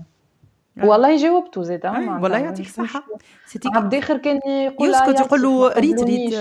[0.84, 3.04] والله جاوبته زاد والله يعطيك الصحه
[3.46, 6.36] سيتي عبد اخر كان يقول يسكت يقول له ريت ريت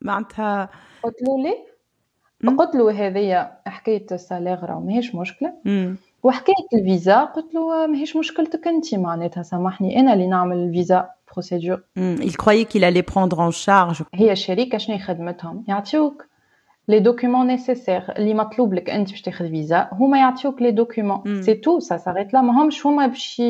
[0.00, 0.68] معناتها
[1.02, 1.67] قلت له ليه
[2.58, 5.52] قلت له هذه حكايه السالير راه ماهيش مشكله
[6.22, 12.36] وحكايه الفيزا قلت له ماهيش مشكلتك انت معناتها سامحني انا اللي نعمل الفيزا بروسيدور il
[12.36, 16.26] croyait qu'il allait prendre en charge هي الشركه شنو خدمتهم يعطيوك
[16.88, 21.54] لي دوكيومون نيسيسير اللي مطلوب لك انت باش تاخذ فيزا هما يعطيوك لي دوكيومون سي
[21.54, 23.42] تو سا ساريت لا ماهمش هما باش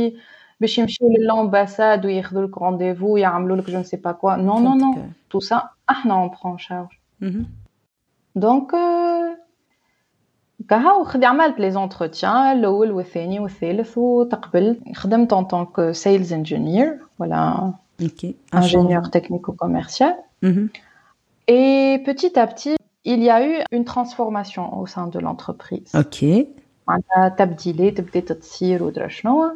[0.61, 5.03] باش يمشيو للامباساد وياخذوا لك رونديفو ويعملوا لك جو نسي با كوا نو نو نو
[5.31, 6.89] تو سا احنا اون برون شارج
[8.39, 8.73] دونك
[10.69, 16.89] كهو خدي عملت لي زونتروتيان الاول والثاني والثالث وتقبلت خدمت en tant que sales engineer
[17.21, 18.37] voilà okay.
[18.53, 20.15] ingénieur technico-commercial
[21.49, 26.47] et petit à petit il y a eu une transformation au sein de l'entreprise ok
[26.89, 29.51] معناتها تبديلات بدات تصير ودرا شنو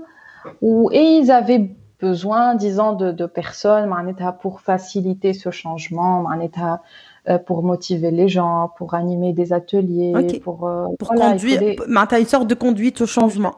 [0.92, 7.11] et ils avaient besoin disons de, de personnes معناتها pour faciliter ce changement معناتها euh,
[7.46, 10.40] pour motiver les gens, pour animer des ateliers, okay.
[10.40, 11.76] pour, euh, pour voilà, conduire, des...
[12.10, 13.54] as une sorte de conduite au changement.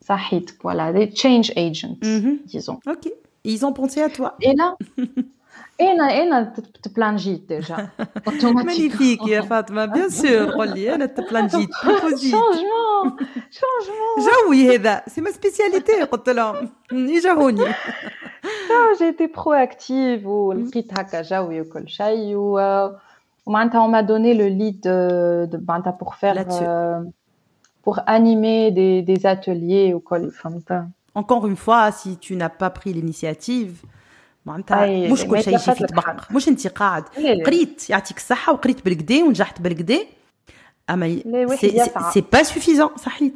[0.00, 2.36] Ça hit, voilà, des change agents, mm -hmm.
[2.46, 2.78] disons.
[2.86, 3.06] Ok,
[3.44, 4.36] Et ils ont pensé à toi.
[4.40, 4.76] Et là,
[5.80, 7.88] انا انا تبلانجيت ديجا
[8.42, 13.16] مانيفيك يا فاطمه بيان سور قول لي انا تبلانجيت بروبوزيت شونجمون
[13.50, 16.68] شونجمون جوي هذا سي ما سبيسياليتي قلت لهم
[18.68, 24.80] يجاوني جيتي برو اكتيف ولقيت هكا جوي وكل شيء ومعناتها on m'a donné le lead
[24.80, 27.02] de, de معناتها pour faire euh,
[27.84, 30.84] pour animer des, des ateliers وكل فهمت
[31.16, 33.86] Encore une fois, si tu n'as pas pris l'initiative,
[34.46, 37.04] معناتها مش كل شيء يجي في طبق مش انت قاعد
[37.46, 39.98] قريت يعطيك الصحه وقريت بالكدا ونجحت بالكدا
[40.90, 41.18] اما
[42.12, 43.34] سي با سوفيزون صحيت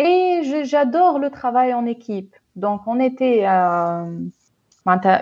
[0.00, 2.34] Et j'adore le travail en équipe.
[2.55, 4.05] Donc, on était euh,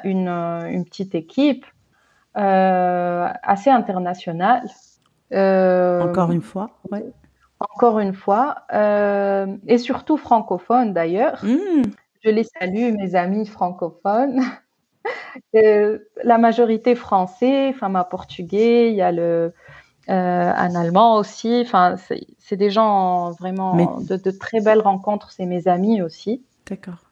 [0.04, 1.66] une, une petite équipe
[2.38, 4.64] euh, assez internationale.
[5.34, 7.06] Euh, encore une fois, ouais.
[7.60, 8.64] Encore une fois.
[8.72, 11.44] et surtout francophone d'ailleurs.
[11.44, 11.84] Mmh.
[12.24, 14.42] Je les salue, mes amis francophones.
[15.56, 19.54] Euh, la majorité français, enfin, ma portugais, il y a le,
[20.10, 21.64] euh, un allemand aussi.
[21.66, 21.96] Enfin,
[22.38, 23.88] c'est des gens vraiment Mais...
[24.06, 25.32] de, de, très belles rencontres.
[25.32, 26.44] C'est mes amis aussi.
[26.68, 27.11] D'accord.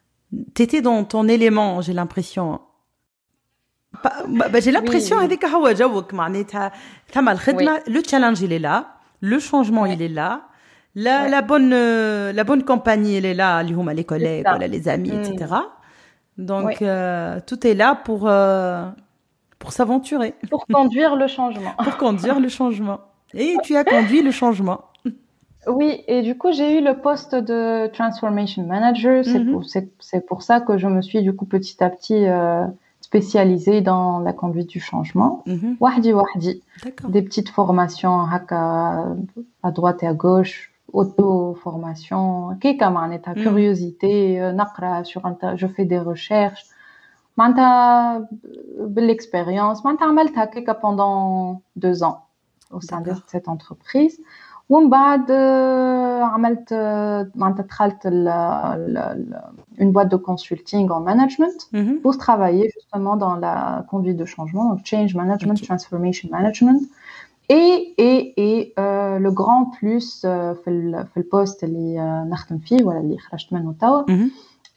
[0.54, 2.62] T'étais dans ton élément, j'ai l'impression.
[4.04, 5.44] Bah, bah, j'ai l'impression avec
[7.88, 10.44] le challenge il est là, le changement il est là,
[10.96, 15.24] la, la bonne euh, la bonne compagnie elle est là, les collègues, les amis, mm.
[15.24, 15.56] etc.
[16.38, 18.88] Donc euh, tout est là pour euh,
[19.58, 23.02] pour s'aventurer, pour conduire le changement, pour conduire le changement.
[23.34, 24.86] Et tu as conduit le changement.
[25.68, 29.24] Oui, et du coup, j'ai eu le poste de Transformation Manager.
[29.26, 30.22] C'est mm -hmm.
[30.22, 32.66] pour, pour, ça que je me suis, du coup, petit à petit euh,
[33.02, 35.44] spécialisée dans la conduite du changement.
[35.46, 35.78] Mhm.
[35.80, 36.64] Wahdi, mm wahdi.
[37.16, 38.18] Des petites formations
[39.68, 42.58] à droite et à gauche, auto-formation.
[42.62, 43.42] Kekamane, ta mhm.
[43.44, 45.22] curiosité, euh, nakra sur
[45.56, 46.66] je fais des recherches.
[47.38, 49.84] Manta, euh, l'expérience.
[49.84, 50.06] Manta,
[50.86, 52.20] pendant deux ans
[52.72, 54.20] au sein de cette entreprise.
[54.69, 59.41] ومن بعد آه، عملت آه، معناتها دخلت ال- ال- ال-
[59.79, 62.01] une boîte de consulting en management Mhm.
[62.05, 65.67] pour travailler justement dans la conduite de changement, donc change management, Ok.
[65.71, 66.81] transformation management.
[67.51, 68.19] Et, et,
[68.49, 72.99] et euh, le grand plus euh, في ال- في البوست اللي آه، نخدم فيه ولا
[73.01, 74.31] اللي خرجت منه توا Mhm.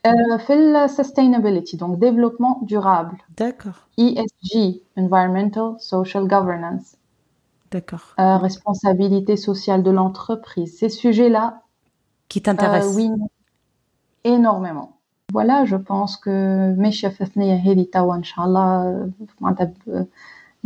[0.05, 4.53] آه، في ال sustainability donc développement durable d'accord ESG
[4.99, 6.87] environmental social governance
[7.71, 11.45] d'accord euh, responsabilité sociale de l'entreprise ces sujets-là
[12.29, 13.09] qui t'intéresse euh, oui
[14.23, 14.89] énormément
[15.33, 16.29] voilà je pense que
[16.77, 19.09] ماشية في الثنية هذه توا إن شاء الله
[19.41, 20.05] معناتها ب-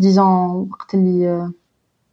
[0.01, 1.51] disons وقت اللي آه،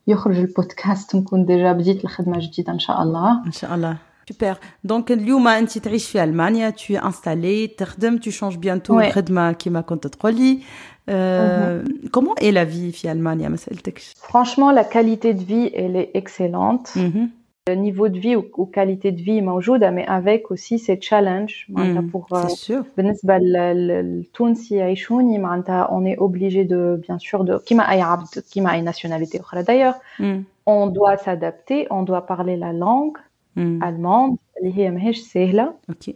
[0.07, 3.97] يخرج البودكاست نكون ديجا بديت الخدمة جديدة إن شاء الله ان شاء الله
[4.33, 9.05] سوبر دونك اليوم انت تعيش في المانيا tu es installée تخدم tu changes bientôt Ouais.
[9.07, 10.61] الخدمه كما كنت تقولي
[11.09, 15.97] euh, comment est la vie في المانيا ما سالتكش franchement la qualité de vie elle
[15.97, 17.31] est excellente مهم.
[17.71, 21.67] le niveau de vie ou, ou qualité de vie موجودة mais avec aussi ces challenges
[21.69, 22.11] معناتها مم.
[22.13, 27.45] pour euh, c'est sûr بالنسبة لل- للتونسي يعيشوني معناتها on est obligé de bien sûr
[27.45, 30.45] de كيما أي عبد كيما أي nationalité أخرى d'ailleurs مم.
[30.71, 33.19] on doit s'adapter on doit parler la langue
[33.57, 33.81] مم.
[33.83, 36.11] allemande اللي هي ماهيش سهلة ok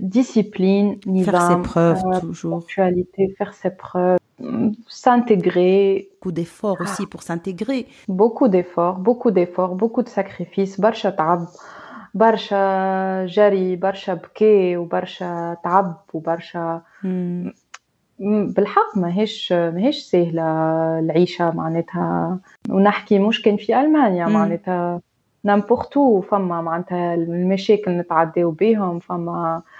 [0.00, 6.80] discipline faire ses نظام preuves euh, toujours ponctualité faire ses preuves mm, s'intégrer beaucoup d'efforts
[6.80, 11.46] aussi pour s'intégrer beaucoup d'efforts beaucoup d'efforts beaucoup de sacrifices برشا تعب
[12.14, 16.82] برشا جري برشا بكي وبرشا تعب وبرشا
[18.20, 20.42] بالحق ماهيش ماهيش سهلة
[20.98, 22.38] العيشة معناتها
[22.70, 25.00] ونحكي مش كان في ألمانيا معناتها
[25.44, 29.79] نامبورتو فما معناتها المشاكل نتعداو بيهم فما أه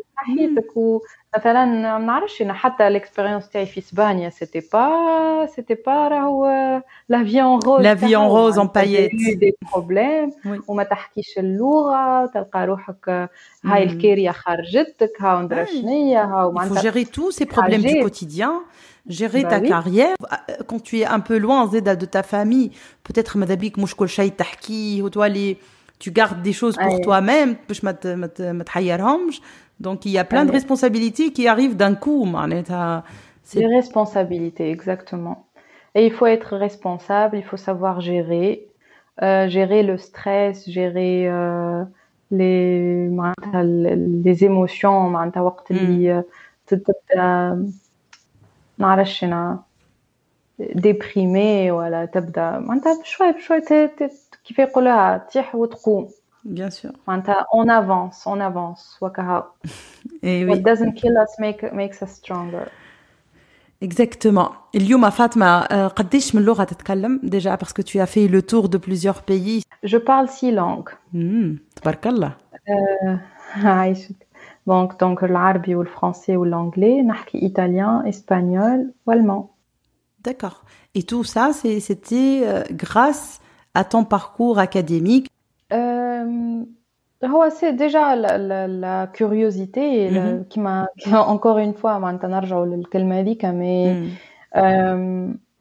[0.20, 1.64] حياتك ومثلا
[1.98, 6.46] ما نعرفش انا حتى الاكسبيريونس تاعي في اسبانيا سيتي با سيتي با راهو
[7.08, 10.32] لا في اون روز لا في اون روز اون بايت دي بروبليم
[10.68, 13.30] وما تحكيش اللغه تلقى روحك
[13.64, 18.52] هاي الكيريا خرجتك هاو ندرى شنيا هاو معناتها gérer tous ces problèmes du quotidien
[19.08, 20.16] gérer ta carrière
[20.68, 22.70] quand tu es un peu loin زيدا de ta famille
[23.08, 25.56] peut-être ماذا بيك مش كل شيء تحكيه وتولي
[26.04, 27.96] tu gardes des choses pour toi-même باش ما
[28.38, 29.40] ما تحيرهمش
[29.80, 32.26] donc il y a plein de responsabilités qui arrivent d'un coup
[33.42, 35.46] c'est des responsabilités exactement
[35.94, 38.66] et il faut être responsable il faut savoir gérer
[39.22, 41.84] euh, gérer le stress gérer euh,
[42.30, 43.08] les
[44.24, 46.24] les émotions معناتها وقت اللي
[46.66, 47.66] تبدا
[48.78, 49.62] نعرفش انا
[50.58, 53.60] ديبريمي ولا تبدا معناتها بشوي بشوي
[54.44, 56.08] كيف يقولوها تيح وتقوم
[56.44, 56.92] Bien sûr.
[57.06, 59.00] On avance, on avance.
[60.22, 62.66] Et What doesn't kill us make, makes us stronger.
[63.82, 64.50] Exactement.
[64.74, 68.78] اليوم فاطمة قديش من لغة تتكلم déjà parce que tu as fait le tour de
[68.78, 69.62] plusieurs pays.
[69.82, 70.90] Je parle six langues.
[71.12, 72.32] Hmm, تبارك الله.
[73.56, 74.26] عايشك.
[74.66, 79.50] Donc donc l'arabe ou le français ou l'anglais, نحكي italien, espagnol ou allemand.
[80.20, 80.64] D'accord.
[80.94, 83.40] Et tout ça c'était grâce
[83.74, 85.28] à ton parcours académique.
[87.24, 90.10] هو سي ديجا لا كيوريوزيتي
[90.50, 94.10] كيما encore une fois معناتها نرجعوا للكلمه هذيك مي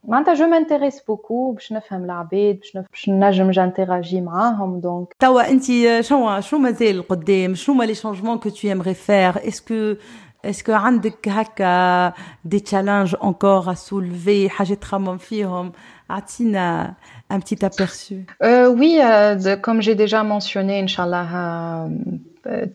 [0.07, 5.63] معناتها جو مانتيريس بوكو باش نفهم العباد باش باش نجم جانتيراجي معاهم دونك توا انت
[6.01, 9.95] شنو شنو مازال قدام شنو هما لي شانجمون كو تو ايمري فير اسكو
[10.45, 12.13] اسكو عندك هكا
[12.45, 15.71] دي تشالنج انكور ا سولفي حاجات تخمم فيهم
[16.09, 16.93] عطينا
[17.29, 21.89] un petit aperçu euh, Oui, euh, comme j'ai déjà mentionné, Inch'Allah,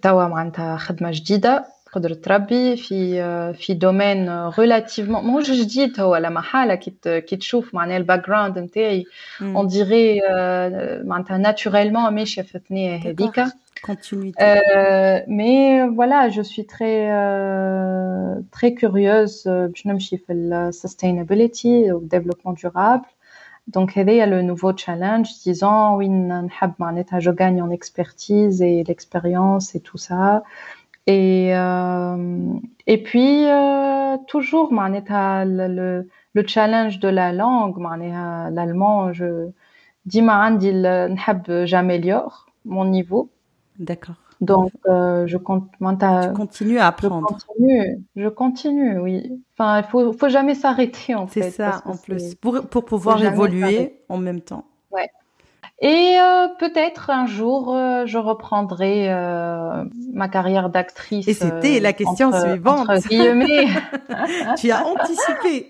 [0.03, 3.23] توا معناتها خدمة جديدة قدرة ربي في
[3.53, 9.05] في دومين ريلاتيفمون ماهوش جديد هو لا محالة كي كي تشوف معناها الباك جراوند نتاعي
[9.43, 10.21] اون ديري
[11.05, 13.45] معناتها ناتوريلمون ماشية في الثنية هذيك
[13.83, 14.43] continuité.
[14.43, 22.01] Euh, mais voilà, je suis très euh, très curieuse باش نمشي في ال sustainability au
[22.01, 23.07] développement durable.
[23.68, 26.08] Donc il y a le nouveau challenge disant oui
[27.20, 30.44] je gagne en expertise et l'expérience et tout ça.
[31.08, 32.54] Et euh,
[32.88, 34.72] et puis euh, toujours
[35.46, 37.78] le, le challenge de la langue
[38.52, 39.50] l'allemand je
[40.06, 40.22] dis
[41.66, 43.30] j'améliore mon niveau.
[43.80, 44.25] D'accord.
[44.42, 45.70] Donc, euh, je compte.
[45.80, 47.28] Tu continues à apprendre.
[47.40, 49.44] Je continue, je continue, oui.
[49.58, 51.44] Enfin, il faut, faut jamais s'arrêter en fait.
[51.44, 54.66] C'est ça, en plus, pour, pour pouvoir évoluer en même temps.
[54.92, 55.10] Ouais.
[55.82, 61.28] Et euh, peut-être un jour, euh, je reprendrai euh, ma carrière d'actrice.
[61.28, 62.90] Et c'était la question entre, suivante.
[62.90, 63.68] Entre guillemets.
[64.58, 65.68] tu as anticipé.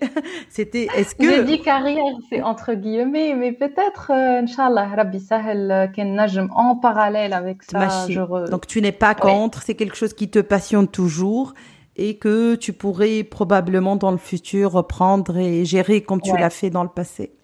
[0.48, 1.28] C'était, est-ce que...
[1.28, 7.32] J'ai dit carrière, c'est entre guillemets, mais peut-être, Inch'Allah, Rabbi Sahel, Ken Najm, en parallèle
[7.32, 8.06] avec ça.
[8.08, 8.48] Je re...
[8.48, 11.54] Donc tu n'es pas contre, c'est quelque chose qui te passionne toujours
[11.96, 16.70] et que tu pourrais probablement dans le futur reprendre et gérer comme tu l'as fait
[16.70, 17.35] dans le passé.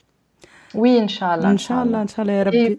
[0.73, 1.49] Oui, Inch'Allah.
[1.49, 2.77] Inch'Allah, Inch'Allah, ya Rabbi.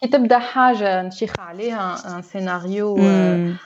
[0.00, 3.56] كي تبدا حاجة نشيخ عليها un scénario, un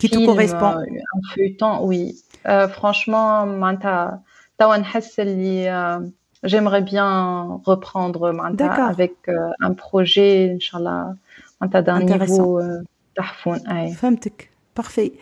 [0.00, 0.76] qui te correspond.
[0.76, 2.14] un feuilleton, oui.
[2.46, 4.22] Euh, franchement, معناتها
[4.58, 6.12] توا نحس اللي
[6.46, 11.14] j'aimerais bien reprendre معناتها avec euh, un projet Inch'Allah
[11.60, 12.62] معناتها d'un niveau
[13.16, 13.94] تحفون أي.
[13.94, 14.48] فهمتك.
[14.74, 15.12] Parfait.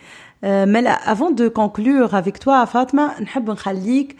[0.43, 4.15] Euh, mais là, avant de conclure avec toi, Fatma, نحب نخليك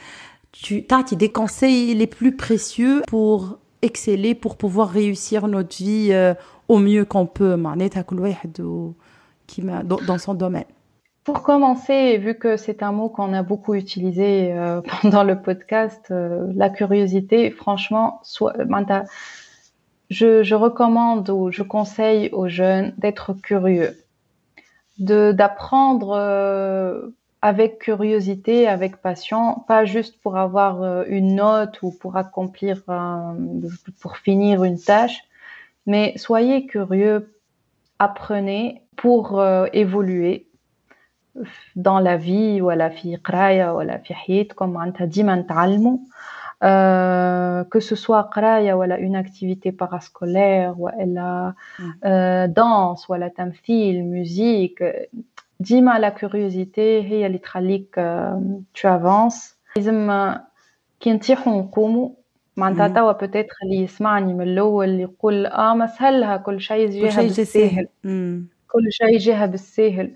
[0.63, 6.35] tu as des conseils les plus précieux pour exceller, pour pouvoir réussir notre vie euh,
[6.69, 7.57] au mieux qu'on peut,
[10.07, 10.65] dans son domaine?
[11.25, 16.07] Pour commencer, vu que c'est un mot qu'on a beaucoup utilisé euh, pendant le podcast,
[16.11, 18.55] euh, la curiosité, franchement, soit,
[20.09, 23.97] je, je recommande ou je conseille aux jeunes d'être curieux,
[24.99, 27.13] de d'apprendre
[27.47, 32.83] avec curiosité, avec passion, pas juste pour avoir euh, une note ou pour accomplir,
[34.01, 35.21] pour finir une tâche,
[35.87, 37.33] mais soyez curieux,
[38.01, 40.49] apprenez pour euh, évoluer
[41.77, 45.07] dans la vie ou à la fi qraya ou à la fi comme on t'a
[45.07, 45.25] dit
[46.65, 53.13] euh, que ce soit qraya ou à une activité parascolaire ou à la danse ou
[53.13, 54.83] à la tamthil, musique
[55.60, 58.00] ديما la curiosité هي اللي تخليك
[58.78, 60.32] tu avances لازم
[61.00, 62.10] كي نطيحوا ونقوموا
[62.58, 67.88] معناتها توا بوتيتر اللي يسمعني من الاول يقول اه ما سهلها كل شيء يجيها بالساهل
[68.68, 70.14] كل شيء يجيها بالساهل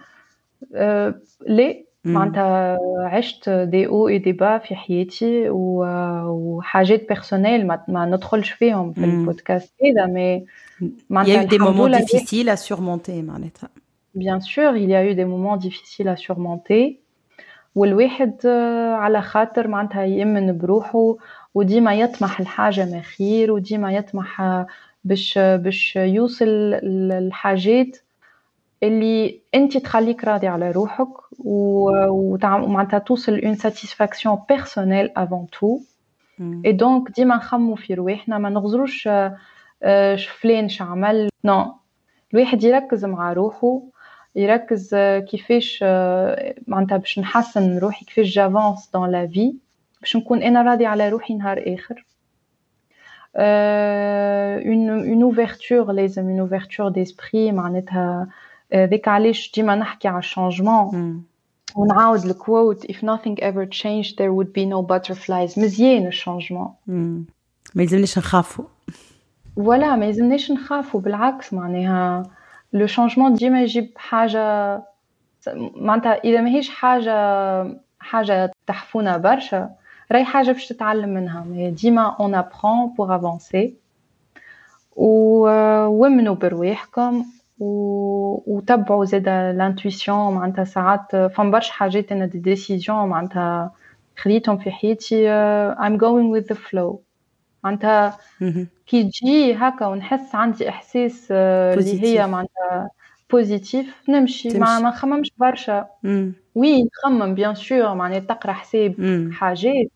[0.76, 1.16] آه
[1.48, 8.50] ليه معناتها عشت دي او اي دي با في حياتي وحاجات بيرسونيل ما, ما ندخلش
[8.52, 10.46] فيهم في البودكاست هذا مي
[11.10, 13.70] معناتها Il y a eu des moments difficiles à surmonter معناتها
[14.16, 17.00] Bien sûr, il y a eu des moments difficiles à surmonter
[17.76, 18.48] والواحد
[18.98, 21.16] على خاطر معناتها يأمن بروحه
[21.56, 24.42] وديما يطمح الحاجة ما خير وديما يطمح
[25.04, 26.46] باش باش يوصل
[26.84, 27.98] الحاجات
[28.84, 31.08] اللي انت تخليك راضي على روحك
[31.40, 35.80] ومعناتها توصل اون ساتيسفاكسيون بيرسونيل افون تو
[36.66, 39.10] اي دونك ديما نخمو في رواحنا ما نغزروش
[40.42, 41.74] فلان شعمل نو
[42.34, 43.82] الواحد يركز مع روحه
[44.36, 44.96] يركز
[45.30, 45.84] كيفاش
[46.68, 49.54] معناتها باش نحسن روحي كيفاش جافونس دون لا في
[50.02, 52.06] باش نكون انا راضي على روحي نهار اخر
[53.36, 58.28] اون اون اوفرتور لازم اون اوفرتور ديسبري معناتها
[58.76, 61.24] ذيك علاش ديما نحكي على الشانجمون
[61.76, 66.70] ونعاود الكوت if nothing ever changed there would be no butterflies مزيان الشانجمون
[67.76, 68.66] ما يلزمناش نخافوا
[69.56, 72.24] فوالا ما يلزمناش نخافوا بالعكس معناها
[72.73, 74.83] لو شانجمون ديما يجيب حاجة
[75.77, 77.15] معناتها إذا ماهيش حاجة
[78.01, 79.71] حاجة تحفونا برشا
[80.13, 81.45] راهي حاجة باش تتعلم منها.
[81.71, 83.75] ديما اون ابرون بور افونسي
[84.97, 87.25] وامنوا برواحكم
[87.59, 93.73] وتبعوا زاد لانتويسيون معناتها ساعات فما برشا حاجات أنا دي ديسيزيون معناتها
[94.17, 95.29] خديتهم في حياتي
[95.75, 97.10] I'm going with the flow.
[97.65, 98.19] معناتها
[98.87, 102.91] كي تجي هكا ونحس عندي إحساس اللي هي معناتها
[103.31, 105.87] بوزيتيف نمشي ما ما نخممش برشا.
[106.55, 108.95] وي نخمم بيان سور معناتها تقرأ حساب
[109.33, 109.91] حاجات.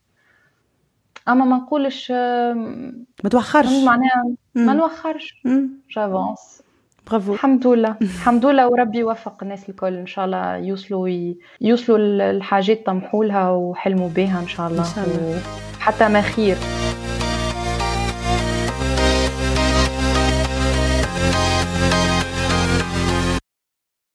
[1.29, 3.85] أما ما نقولش ما توخرش.
[3.85, 5.43] معناها ما نوخرش.
[5.91, 6.63] جافونس
[7.11, 7.97] برافو الحمد لله.
[8.03, 9.95] الحمد لله وربي يوفق الناس الكل.
[9.95, 11.35] إن شاء الله يوصلوا.
[11.61, 15.41] يوصلوا الحاجات طمحوا لها وحلموا بها إن شاء الله, إن شاء الله.
[15.79, 16.57] حتى ما خير.